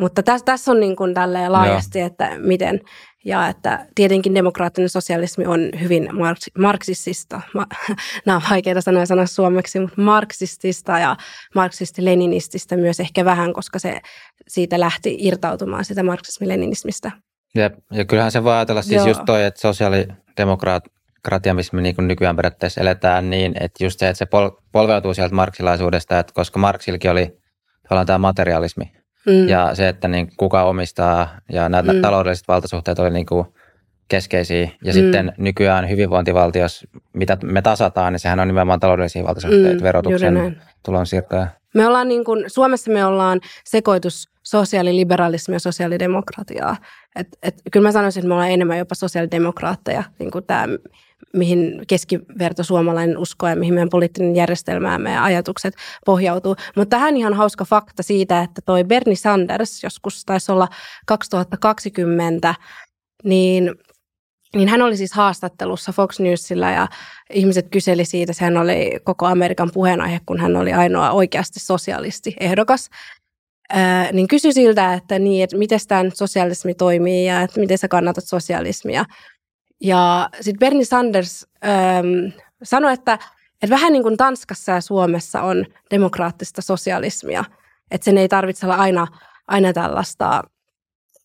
[0.00, 1.14] mutta tässä, tässä on niin kuin
[1.48, 2.06] laajasti, Joo.
[2.06, 2.80] että miten,
[3.24, 7.66] ja että tietenkin demokraattinen sosialismi on hyvin marks, marksistista, ma,
[8.26, 11.16] nämä on vaikeita sanoja sanoa suomeksi, mutta marksistista ja
[11.54, 14.00] marksisti-leninististä myös ehkä vähän, koska se
[14.48, 17.10] siitä lähti irtautumaan sitä marksismi-leninismistä.
[17.54, 19.06] Ja, ja kyllähän se voi ajatella siis Joo.
[19.06, 24.18] just toi, että sosiaalidemokraatia, missä me niin nykyään periaatteessa eletään, niin että just se, että
[24.18, 27.38] se pol, polveutuu sieltä marksilaisuudesta, että koska Marksilkin oli
[28.06, 28.92] tämä materialismi,
[29.26, 29.48] Mm.
[29.48, 32.00] Ja se, että niin kuka omistaa ja nämä mm.
[32.00, 33.46] taloudelliset valtasuhteet oli niin kuin
[34.08, 34.60] keskeisiä.
[34.60, 34.92] Ja mm.
[34.92, 41.46] sitten nykyään hyvinvointivaltiossa, mitä me tasataan, niin sehän on nimenomaan taloudellisia valtasuhteita, mm, verotuksen, tulonsiirtoja.
[41.74, 46.76] Me ollaan niin kuin, Suomessa me ollaan sekoitus sosiaaliliberalismia ja sosiaalidemokratiaa.
[47.16, 50.66] Et, et, kyllä mä sanoisin, että me ollaan enemmän jopa sosiaalidemokraatteja, niin kuin tämä
[51.34, 55.74] mihin keskiverto suomalainen usko ja mihin meidän poliittinen järjestelmäämme ja ajatukset
[56.06, 56.56] pohjautuu.
[56.76, 60.68] Mutta tähän ihan hauska fakta siitä, että toi Bernie Sanders joskus taisi olla
[61.06, 62.54] 2020,
[63.24, 63.74] niin
[64.54, 66.88] niin hän oli siis haastattelussa Fox Newsilla ja
[67.30, 72.90] ihmiset kyseli siitä, sehän oli koko Amerikan puheenaihe, kun hän oli ainoa oikeasti sosialisti ehdokas.
[73.68, 77.88] Ää, niin kysyi siltä, että, niin, että miten tämä sosialismi toimii ja että miten sä
[77.88, 79.04] kannatat sosialismia.
[79.80, 83.14] Ja sitten Bernie Sanders ähm, sanoi, että,
[83.62, 87.44] että vähän niin kuin Tanskassa ja Suomessa on demokraattista sosialismia,
[87.90, 89.06] että sen ei tarvitse olla aina
[89.48, 90.42] aina tällaista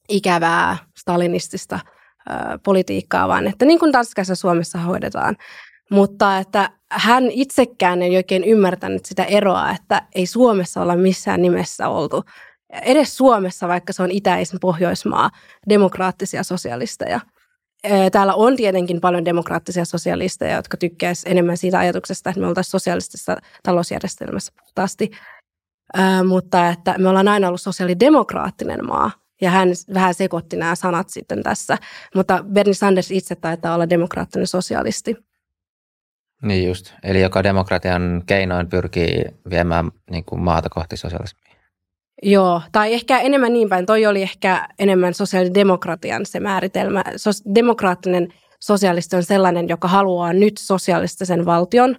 [0.10, 1.80] ikävää stalinistista
[2.30, 2.34] ö,
[2.64, 5.38] politiikkaa, vaan että niin kuin Tanskassa Suomessa hoidetaan.
[5.92, 11.90] Mutta että hän itsekään ei oikein ymmärtänyt sitä eroa, että ei Suomessa olla missään nimessä
[11.90, 12.24] oltu.
[12.70, 15.30] Edes Suomessa, vaikka se on itäisen Pohjoismaa,
[15.70, 17.20] demokraattisia sosialisteja.
[18.12, 23.38] Täällä on tietenkin paljon demokraattisia sosialisteja, jotka tykkäisivät enemmän siitä ajatuksesta, että me oltaisiin sosialistisessa
[23.64, 25.12] talousjärjestelmässä puhtaasti.
[26.28, 29.12] mutta että me ollaan aina ollut sosiaalidemokraattinen maa.
[29.42, 31.78] Ja hän vähän sekoitti nämä sanat sitten tässä.
[32.16, 35.16] Mutta Bernie Sanders itse taitaa olla demokraattinen sosialisti.
[36.42, 36.94] Niin just.
[37.04, 41.51] Eli joka demokratian keinoin pyrkii viemään niin kuin maata kohti sosialismia.
[42.22, 43.86] Joo, tai ehkä enemmän niin päin.
[43.86, 47.04] Toi oli ehkä enemmän sosiaalidemokratian se määritelmä.
[47.16, 48.28] Sos- demokraattinen
[48.60, 51.96] sosialisti on sellainen, joka haluaa nyt sosialistisen valtion,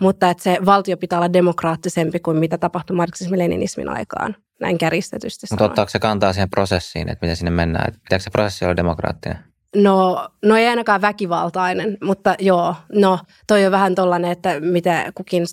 [0.00, 4.36] mutta että se valtio pitää olla demokraattisempi kuin mitä tapahtui marksismi-leninismin aikaan.
[4.60, 7.92] Näin kärjistetysti Mutta ottaako se kantaa siihen prosessiin, että miten sinne mennään?
[7.92, 9.38] pitääkö se prosessi olla demokraattinen?
[9.76, 15.44] No, no ei ainakaan väkivaltainen, mutta joo, no toi on vähän tollainen, että mitä kukin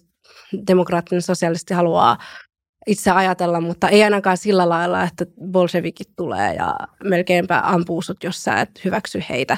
[0.67, 2.17] demokraattinen sosialisti haluaa
[2.87, 8.43] itse ajatella, mutta ei ainakaan sillä lailla, että bolshevikit tulee ja melkeinpä ampuu sut, jos
[8.43, 9.57] sä et hyväksy heitä,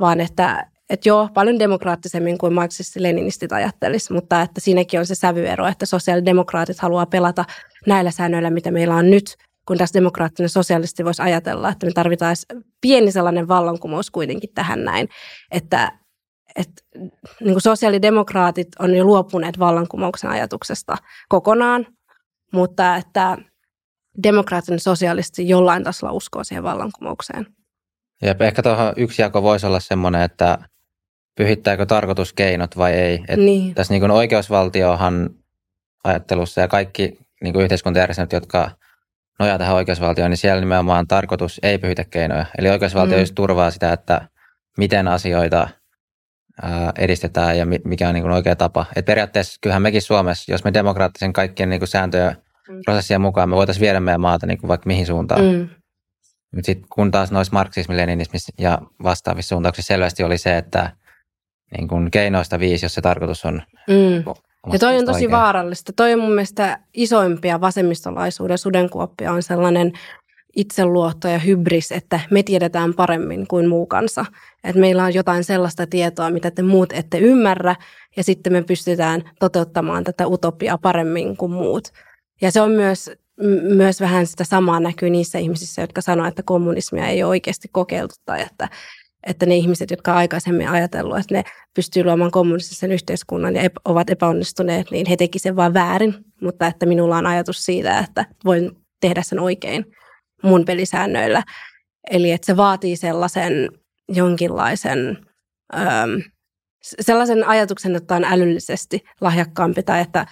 [0.00, 5.66] vaan että että joo, paljon demokraattisemmin kuin marksisti-leninistit ajattelisi, mutta että siinäkin on se sävyero,
[5.66, 7.44] että sosiaalidemokraatit haluaa pelata
[7.86, 12.36] näillä säännöillä, mitä meillä on nyt, kun tässä demokraattinen sosialisti voisi ajatella, että me tarvitaan
[12.80, 15.08] pieni sellainen vallankumous kuitenkin tähän näin,
[15.50, 15.92] että,
[16.56, 16.82] että
[17.40, 20.96] niin kuin sosiaalidemokraatit on jo luopuneet vallankumouksen ajatuksesta
[21.28, 21.86] kokonaan,
[22.54, 23.36] mutta että
[24.22, 27.46] demokraattinen sosialisti jollain tasolla uskoo siihen vallankumoukseen.
[28.22, 30.58] Ja ehkä tuohon yksi jako voisi olla semmoinen, että
[31.34, 33.24] pyhittääkö tarkoituskeinot vai ei.
[33.28, 33.74] Et niin.
[33.74, 35.30] Tässä niin oikeusvaltiohan
[36.04, 38.70] ajattelussa ja kaikki niin yhteiskuntajärjestelmät, jotka
[39.38, 42.46] nojaa tähän oikeusvaltioon, niin siellä nimenomaan tarkoitus ei pyhitä keinoja.
[42.58, 43.20] Eli oikeusvaltio mm.
[43.20, 44.28] just turvaa sitä, että
[44.78, 45.68] miten asioita
[46.98, 48.86] edistetään ja mikä on niin oikea tapa.
[48.96, 52.36] Et periaatteessa kyllähän mekin Suomessa, jos me demokraattisen kaikkien niin kuin sääntöjä
[52.68, 52.80] mm.
[52.84, 55.40] prosessien mukaan, me voitaisiin viedä meidän maata niin kuin vaikka mihin suuntaan.
[55.40, 55.68] Mm.
[56.54, 60.96] Mutta sitten kun taas noissa marksismi, leninismissa ja vastaavissa suuntauksissa selvästi oli se, että
[61.76, 64.24] niin kuin keinoista viisi, jos se tarkoitus on mm.
[64.72, 65.30] Ja toi on tosi oikein.
[65.30, 65.92] vaarallista.
[65.92, 69.92] Toi on mun mielestä isoimpia vasemmistolaisuuden sudenkuoppia on sellainen
[70.56, 74.24] itseluotto ja hybris, että me tiedetään paremmin kuin muu kansa.
[74.64, 77.76] Että meillä on jotain sellaista tietoa, mitä te muut ette ymmärrä,
[78.16, 81.88] ja sitten me pystytään toteuttamaan tätä utopiaa paremmin kuin muut.
[82.44, 83.10] Ja se on myös,
[83.62, 88.14] myös vähän sitä samaa näkyy niissä ihmisissä, jotka sanoo, että kommunismia ei ole oikeasti kokeiltu
[88.24, 88.68] tai että
[89.26, 94.10] että ne ihmiset, jotka aikaisemmin ajatellut, että ne pystyy luomaan kommunistisen yhteiskunnan ja ep- ovat
[94.10, 96.14] epäonnistuneet, niin he teki sen vaan väärin.
[96.42, 98.70] Mutta että minulla on ajatus siitä, että voin
[99.00, 99.84] tehdä sen oikein
[100.42, 101.42] mun pelisäännöillä.
[102.10, 103.68] Eli että se vaatii sellaisen
[104.08, 105.18] jonkinlaisen,
[105.74, 106.22] äm,
[107.00, 110.26] sellaisen ajatuksen, että on älyllisesti lahjakkaampi tai että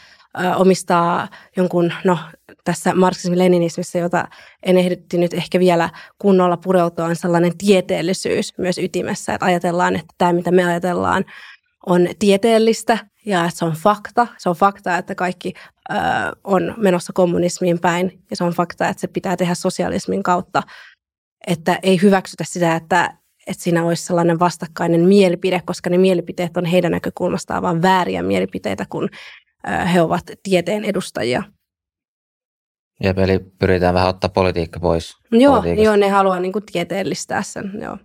[0.57, 2.19] omistaa jonkun, no
[2.65, 4.29] tässä marksismi-leninismissä, jota
[4.63, 10.15] en ehditti nyt ehkä vielä kunnolla pureutua, on sellainen tieteellisyys myös ytimessä, että ajatellaan, että
[10.19, 11.25] tämä mitä me ajatellaan
[11.87, 14.27] on tieteellistä ja että se on fakta.
[14.39, 15.53] Se on fakta, että kaikki
[15.91, 15.95] ö,
[16.45, 20.63] on menossa kommunismiin päin ja se on fakta, että se pitää tehdä sosialismin kautta,
[21.47, 23.17] että ei hyväksytä sitä, että,
[23.47, 28.87] että siinä olisi sellainen vastakkainen mielipide, koska ne mielipiteet on heidän näkökulmastaan vaan vääriä mielipiteitä,
[28.89, 29.09] kun
[29.93, 31.43] he ovat tieteen edustajia.
[33.03, 35.17] Jep, eli pyritään vähän ottaa politiikka pois.
[35.31, 37.99] Joo, joo ne haluaa niin kuin tieteellistää sen, joo.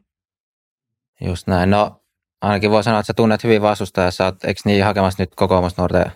[1.22, 1.70] Just näin.
[1.70, 2.02] No
[2.42, 4.12] ainakin voi sanoa, että sä tunnet hyvin vastustaja.
[4.12, 6.12] Sä oot, eikö niin, hakemassa nyt kokoomusnuorten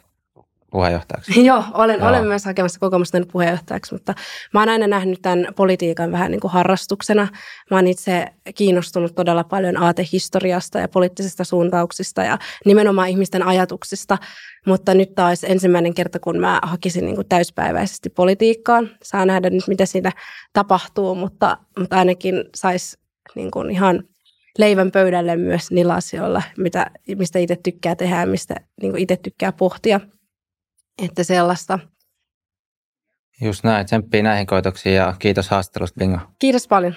[0.71, 1.45] puheenjohtajaksi?
[1.45, 2.09] Joo, olen, Joo.
[2.09, 4.13] olen myös hakemassa kokoomusten puheenjohtajaksi, mutta
[4.53, 7.27] mä oon aina nähnyt tämän politiikan vähän niin kuin harrastuksena.
[7.71, 14.17] Mä oon itse kiinnostunut todella paljon aatehistoriasta ja poliittisista suuntauksista ja nimenomaan ihmisten ajatuksista,
[14.65, 18.89] mutta nyt taas ensimmäinen kerta, kun mä hakisin niin kuin täyspäiväisesti politiikkaan.
[19.03, 20.11] Saa nähdä nyt, mitä siinä
[20.53, 22.97] tapahtuu, mutta, mutta ainakin saisi
[23.35, 24.03] niin kuin ihan
[24.57, 29.51] leivän pöydälle myös niillä asioilla, mitä, mistä itse tykkää tehdä ja mistä niin itse tykkää
[29.51, 29.99] pohtia.
[31.01, 31.79] Että sellaista.
[33.41, 33.85] Just näin.
[33.85, 36.17] Tsemppii näihin koitoksiin ja kiitos haastattelusta, Bingo.
[36.39, 36.95] Kiitos paljon.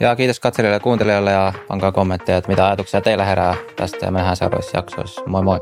[0.00, 4.10] Ja kiitos katselijoille ja kuuntelijoille ja pankaa kommentteja, että mitä ajatuksia teillä herää tästä ja
[4.12, 5.22] me nähdään seuraavissa jaksoissa.
[5.26, 5.60] Moi moi.